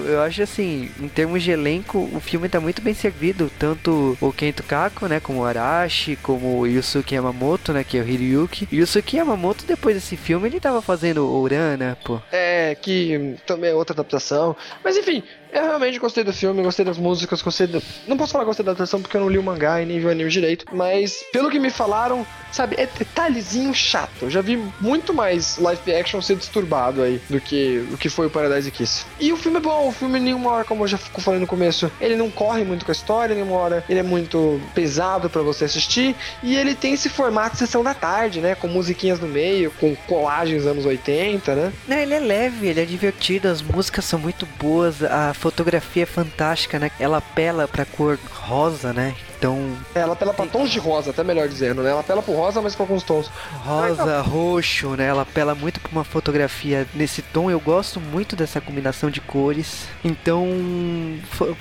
[0.06, 3.50] eu acho assim, em termos de elenco, o filme tá muito bem servido.
[3.58, 8.02] Tanto o Kento Kako, né, como o Arashi, como o Yusuke Yamamoto, né, que é
[8.02, 8.68] o Hiryuki.
[8.72, 12.20] Yusuke Yamamoto, depois desse filme, ele tava fazendo Urana, pô.
[12.30, 14.56] É, que também é outra adaptação.
[14.84, 15.22] Mas enfim,
[15.52, 17.82] eu realmente gostei do filme, gostei das músicas, gostei do...
[18.06, 20.06] Não posso falar gostei da adaptação porque eu não li o mangá e nem vi
[20.06, 20.64] o anime direito.
[20.72, 24.22] Mas pelo que me falaram, sabe, é detalhezinho chato.
[24.22, 28.26] Eu já vi muito mais live action ser disturbado aí do que o que foi
[28.26, 29.04] o Paradise Kiss.
[29.18, 31.90] E o filme é bom, o filme nenhuma hora, como eu já falando no começo,
[32.00, 35.64] ele não corre muito com a história, nenhuma hora ele é muito pesado pra você
[35.64, 36.14] assistir.
[36.42, 38.54] E ele tem esse formato sessão da tarde, né?
[38.54, 41.72] Com musiquinhas no meio, com colagens anos 80, né?
[41.86, 46.06] Não, ele é leve, ele é divertido, as músicas são muito boas, a fotografia é
[46.06, 46.90] fantástica, né?
[47.00, 49.16] Ela apela pra cor rosa, né?
[49.40, 51.90] Então, Ela apela pra tons de rosa, até melhor dizendo, né?
[51.90, 53.30] Ela apela pro rosa, mas com alguns tons.
[53.64, 55.06] rosa, roxo, né?
[55.06, 57.50] Ela apela muito pra uma fotografia nesse tom.
[57.50, 59.88] Eu gosto muito dessa combinação de cores.
[60.04, 60.46] Então,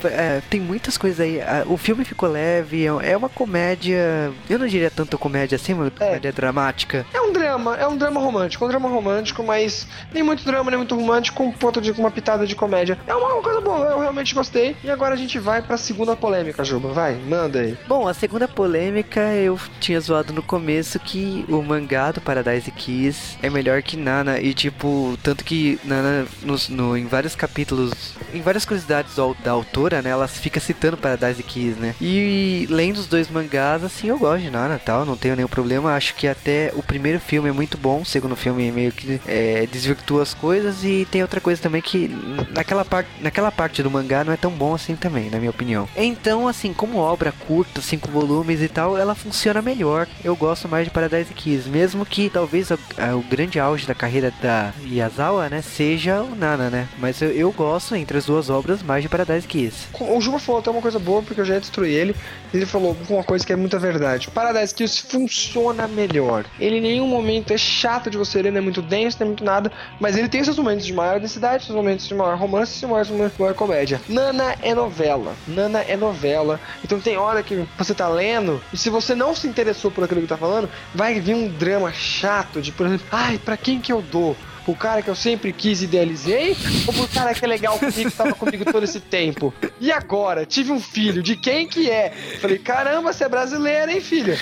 [0.03, 1.39] é, tem muitas coisas aí.
[1.67, 4.31] O filme ficou leve, é é uma comédia.
[4.49, 7.05] Eu não diria tanto comédia assim, mas comédia dramática.
[7.13, 10.77] É um drama, é um drama romântico, um drama romântico, mas nem muito drama, nem
[10.77, 12.97] muito romântico, com um ponto de uma pitada de comédia.
[13.07, 14.75] É uma, uma coisa boa, eu realmente gostei.
[14.83, 16.89] E agora a gente vai pra segunda polêmica, Juba.
[16.89, 17.68] Vai, manda aí.
[17.87, 23.37] Bom, a segunda polêmica eu tinha zoado no começo que o mangá do Paradise Kiss
[23.41, 24.39] é melhor que Nana.
[24.39, 27.91] E tipo, tanto que Nana nos- no, em vários capítulos,
[28.33, 30.09] em várias curiosidades do- da autora, né?
[30.09, 31.95] Ela fica citando Paradise Kiss, né?
[32.01, 35.93] E lendo os dois mangás, assim, eu gosto de Nana tal, não tenho nenhum problema.
[35.95, 39.67] Acho que até o primeiro filme é muito bom, o segundo filme meio que é,
[39.71, 40.83] desvirtua as coisas.
[40.83, 42.09] E tem outra coisa também que
[42.53, 45.87] naquela, par naquela parte do mangá não é tão bom assim também, na minha opinião.
[45.95, 50.07] Então, assim, como obra curta, cinco volumes e tal, ela funciona melhor.
[50.23, 53.95] Eu gosto mais de Paradise Kiss, mesmo que talvez o, a- o grande auge da
[53.95, 56.87] carreira da Yazawa, né, seja o Nana, né?
[56.97, 59.87] Mas eu, eu gosto entre as duas obras mais de Paradise Kiss.
[59.99, 62.15] O Juba falou até uma coisa boa, porque eu já destruí ele.
[62.53, 64.29] Ele falou uma coisa que é muita verdade.
[64.31, 66.45] Paradise Kiss funciona melhor.
[66.59, 69.27] Ele em nenhum momento é chato de você ler, não é muito denso, não é
[69.29, 69.71] muito nada.
[69.99, 73.33] Mas ele tem seus momentos de maior densidade, seus momentos de maior romance seus momentos
[73.35, 74.01] de maior comédia.
[74.07, 75.33] Nana é novela.
[75.47, 76.59] Nana é novela.
[76.83, 80.21] Então tem hora que você tá lendo, e se você não se interessou por aquilo
[80.21, 83.91] que tá falando, vai vir um drama chato de, por exemplo, ai, pra quem que
[83.91, 84.39] eu dou?
[84.69, 86.55] O cara que eu sempre quis idealizei?
[86.85, 89.51] Ou pro cara que é legal comigo, que tava comigo todo esse tempo?
[89.79, 90.45] E agora?
[90.45, 92.11] Tive um filho, de quem que é?
[92.39, 94.37] Falei, caramba, você é brasileira, hein, filha?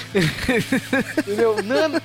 [1.18, 1.56] entendeu?
[1.64, 2.02] Nana,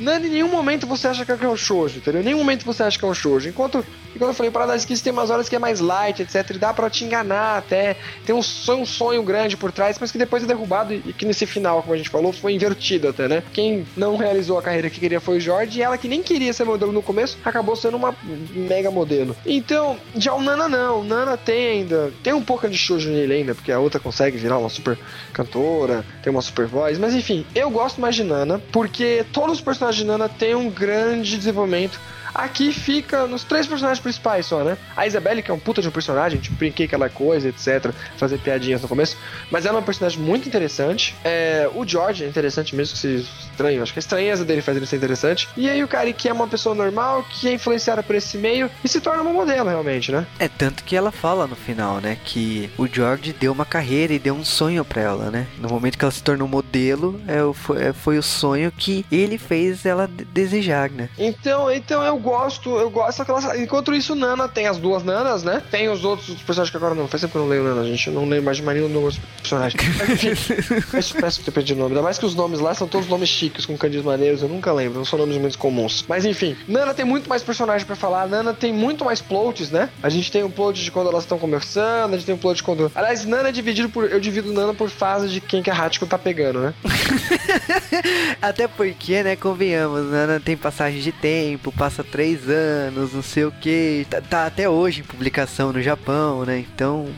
[0.00, 2.20] Nana, em nenhum momento você acha que é um shoujo, entendeu?
[2.20, 3.48] Em nenhum momento você acha que é um shoujo.
[3.48, 3.84] Enquanto,
[4.14, 6.50] enquanto eu falei, Paradise Kiss tem umas horas que é mais light, etc.
[6.50, 7.96] E dá pra te enganar até.
[8.26, 11.24] Tem um sonho, um sonho grande por trás, mas que depois é derrubado e que
[11.24, 13.42] nesse final, como a gente falou, foi invertido até, né?
[13.52, 16.52] Quem não realizou a carreira que queria foi o Jorge e ela que nem queria
[16.52, 18.14] ser modelo no começo, acabou sendo uma
[18.52, 19.36] mega modelo.
[19.44, 21.00] Então, já o Nana não.
[21.00, 22.12] O Nana tem ainda.
[22.22, 24.98] Tem um pouco de shoujo nele ainda, porque a outra consegue virar uma super
[25.32, 26.98] cantora, tem uma super voz.
[26.98, 30.70] Mas enfim, eu gosto mais de Nana, porque todos os personagens de Nana têm um
[30.70, 32.00] grande desenvolvimento
[32.34, 34.76] Aqui fica nos três personagens principais só, né?
[34.96, 37.92] A Isabelle, que é um puta de um personagem, tipo, brinquei aquela coisa, etc.
[38.16, 39.16] Fazer piadinhas no começo.
[39.50, 41.14] Mas ela é uma personagem muito interessante.
[41.24, 43.82] É, o George é interessante mesmo que se estranho.
[43.82, 45.48] Acho que a estranheza dele faz ele ser interessante.
[45.56, 48.70] E aí o cara que é uma pessoa normal, que é influenciada por esse meio
[48.84, 50.26] e se torna uma modelo, realmente, né?
[50.38, 52.16] É tanto que ela fala no final, né?
[52.24, 55.46] Que o George deu uma carreira e deu um sonho pra ela, né?
[55.58, 59.04] No momento que ela se tornou modelo, é, o- foi, é, foi o sonho que
[59.10, 61.08] ele fez ela de- desejar, né?
[61.18, 63.56] Então, então eu gosto, eu gosto daquela.
[63.56, 65.62] Enquanto isso, Nana tem as duas Nanas, né?
[65.70, 67.06] Tem os outros personagens que agora não.
[67.06, 68.08] Faz tempo que eu não leio Nana, gente.
[68.08, 69.80] Eu não lembro mais de nenhum dos personagens.
[69.96, 70.54] Mas enfim,
[70.90, 71.92] peço, peço ter perdido o nome.
[71.92, 74.72] Ainda mais que os nomes lá são todos nomes chiques, com candis maneiros, eu nunca
[74.72, 76.04] lembro, não são nomes muito comuns.
[76.08, 79.88] Mas enfim, Nana tem muito mais personagem pra falar, Nana tem muito mais plots, né?
[80.02, 82.56] A gente tem um plot de quando elas estão conversando, a gente tem um plot
[82.56, 82.90] de quando.
[82.94, 84.10] Aliás, Nana é dividido por.
[84.10, 86.74] Eu divido Nana por fase de quem que a Hachiko tá pegando, né?
[88.40, 93.52] Até porque, né, convenhamos, Nana tem passagem de tempo, passa três anos, não sei o
[93.52, 96.58] que, tá, tá até hoje em publicação no Japão, né?
[96.58, 97.08] Então,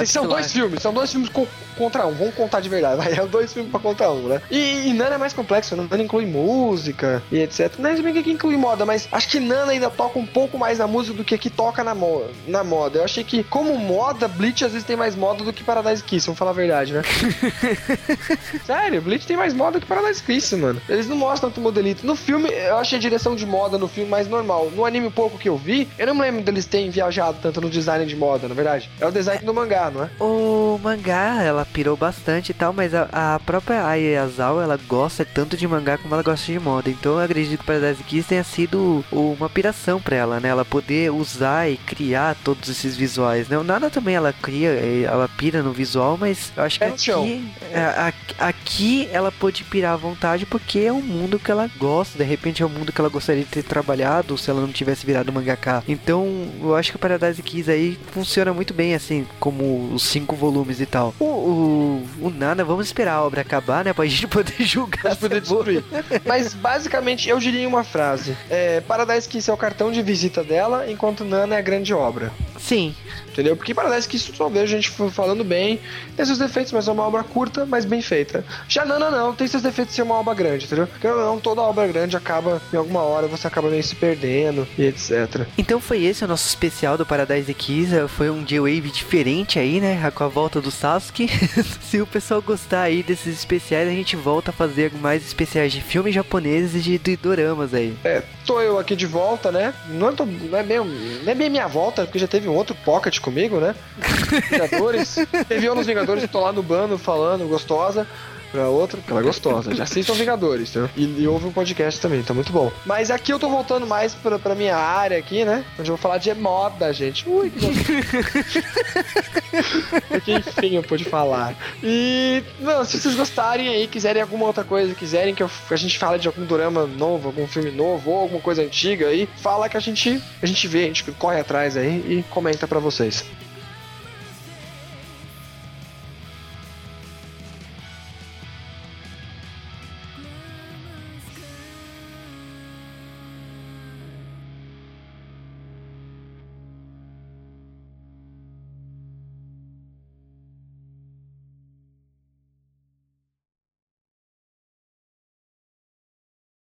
[0.00, 2.12] sabe são que lá- dois filmes, são dois filmes co- contra um.
[2.14, 3.12] Vamos contar de verdade, vai.
[3.12, 4.40] É dois filmes pra contar um, né?
[4.50, 7.72] E, e Nana é mais complexo, Nana inclui música e etc.
[7.78, 10.78] Não é bem que inclui moda, mas acho que Nana ainda toca um pouco mais
[10.78, 12.98] na música do que aqui toca na, mo na moda.
[12.98, 16.26] Eu achei que, como moda, Bleach às vezes tem mais moda do que Paradise Kiss,
[16.26, 17.02] vamos falar a verdade, né?
[18.66, 20.80] Sério, Bleach tem mais moda que Paradise Kiss, mano.
[20.88, 22.06] Eles não mostram tanto modelito.
[22.06, 24.70] No filme, eu achei a direção de moda no filme mais normal.
[24.74, 27.68] No anime pouco que eu vi, eu não me lembro deles terem viajado tanto no
[27.70, 28.90] design de moda, na verdade.
[29.00, 30.10] É o design do mangá, não é?
[30.20, 35.24] O mangá, ela pirou bastante e tal, mas a, a própria Ai Azawa, ela gosta
[35.24, 36.90] tanto de mangá como ela gosta de moda.
[36.90, 40.48] Então eu acredito que Paradise Kiss tenha sido uma piração pra ela, né?
[40.48, 43.58] Ela poder usar e criar todos esses visuais, né?
[43.58, 46.98] O Nana também ela cria, ela pira no visual, mas eu acho que É no
[46.98, 47.22] chão.
[47.22, 48.12] aqui, é, a-
[48.48, 52.18] aqui ela pôde pirar à vontade porque é um mundo que ela gosta.
[52.18, 55.04] De repente é um mundo que ela gostaria de ter trabalhado se ela não tivesse
[55.06, 55.82] virado mangaka.
[55.88, 60.34] Então eu acho que o Paradise Kiss aí funciona muito bem, assim, como os cinco
[60.34, 61.14] volumes e tal.
[61.18, 63.92] O, o, o Nana, vamos esperar a obra acabar, né?
[63.92, 65.16] Pra gente poder julgar.
[65.16, 65.84] Poder destruir.
[66.24, 70.90] Mas basicamente eu diria uma frase: é, Paradise Kiss é o cartão de visita dela,
[70.90, 72.32] enquanto Nana é a grande obra.
[72.58, 72.94] Sim,
[73.34, 73.56] Entendeu?
[73.56, 75.80] Porque Paradise Kiss só vejo gente falando bem,
[76.16, 78.44] tem seus defeitos, mas é uma obra curta, mas bem feita.
[78.68, 80.86] Já Nana não, tem seus defeitos de ser uma obra grande, entendeu?
[80.86, 84.84] Porque não, toda obra grande acaba, em alguma hora, você acaba meio se perdendo e
[84.84, 85.48] etc.
[85.58, 87.90] Então foi esse o nosso especial do Paradise Kiss.
[88.06, 90.12] Foi um J-Wave diferente aí, né?
[90.14, 91.28] Com a volta do Sasuke.
[91.82, 95.80] Se o pessoal gostar aí desses especiais, a gente volta a fazer mais especiais de
[95.80, 97.96] filmes japoneses e de, de doramas aí.
[98.04, 99.74] É, tô eu aqui de volta, né?
[99.88, 102.74] Não, tô- não é bem, não é bem minha volta, porque já teve um outro
[102.84, 103.74] pocket comigo, né?
[104.50, 105.16] Vingadores.
[105.48, 108.06] teve eu nos Vingadores, tô lá no bando falando, gostosa.
[108.54, 109.74] Pra outra, porque ela é gostosa.
[109.74, 110.88] Já assistam Vingadores, entendeu?
[110.96, 112.70] E, e ouve um podcast também, tá muito bom.
[112.86, 115.64] Mas aqui eu tô voltando mais pra, pra minha área aqui, né?
[115.76, 117.28] Onde eu vou falar de moda, gente.
[117.28, 117.66] Ui, que.
[120.08, 121.56] Porque enfim eu pude falar.
[121.82, 125.76] E, não, se vocês gostarem aí, quiserem alguma outra coisa, quiserem que eu- que a
[125.76, 129.68] gente fale de algum drama novo, algum filme novo, ou alguma coisa antiga aí, fala
[129.68, 133.24] que a gente, a gente vê, a gente corre atrás aí e comenta pra vocês.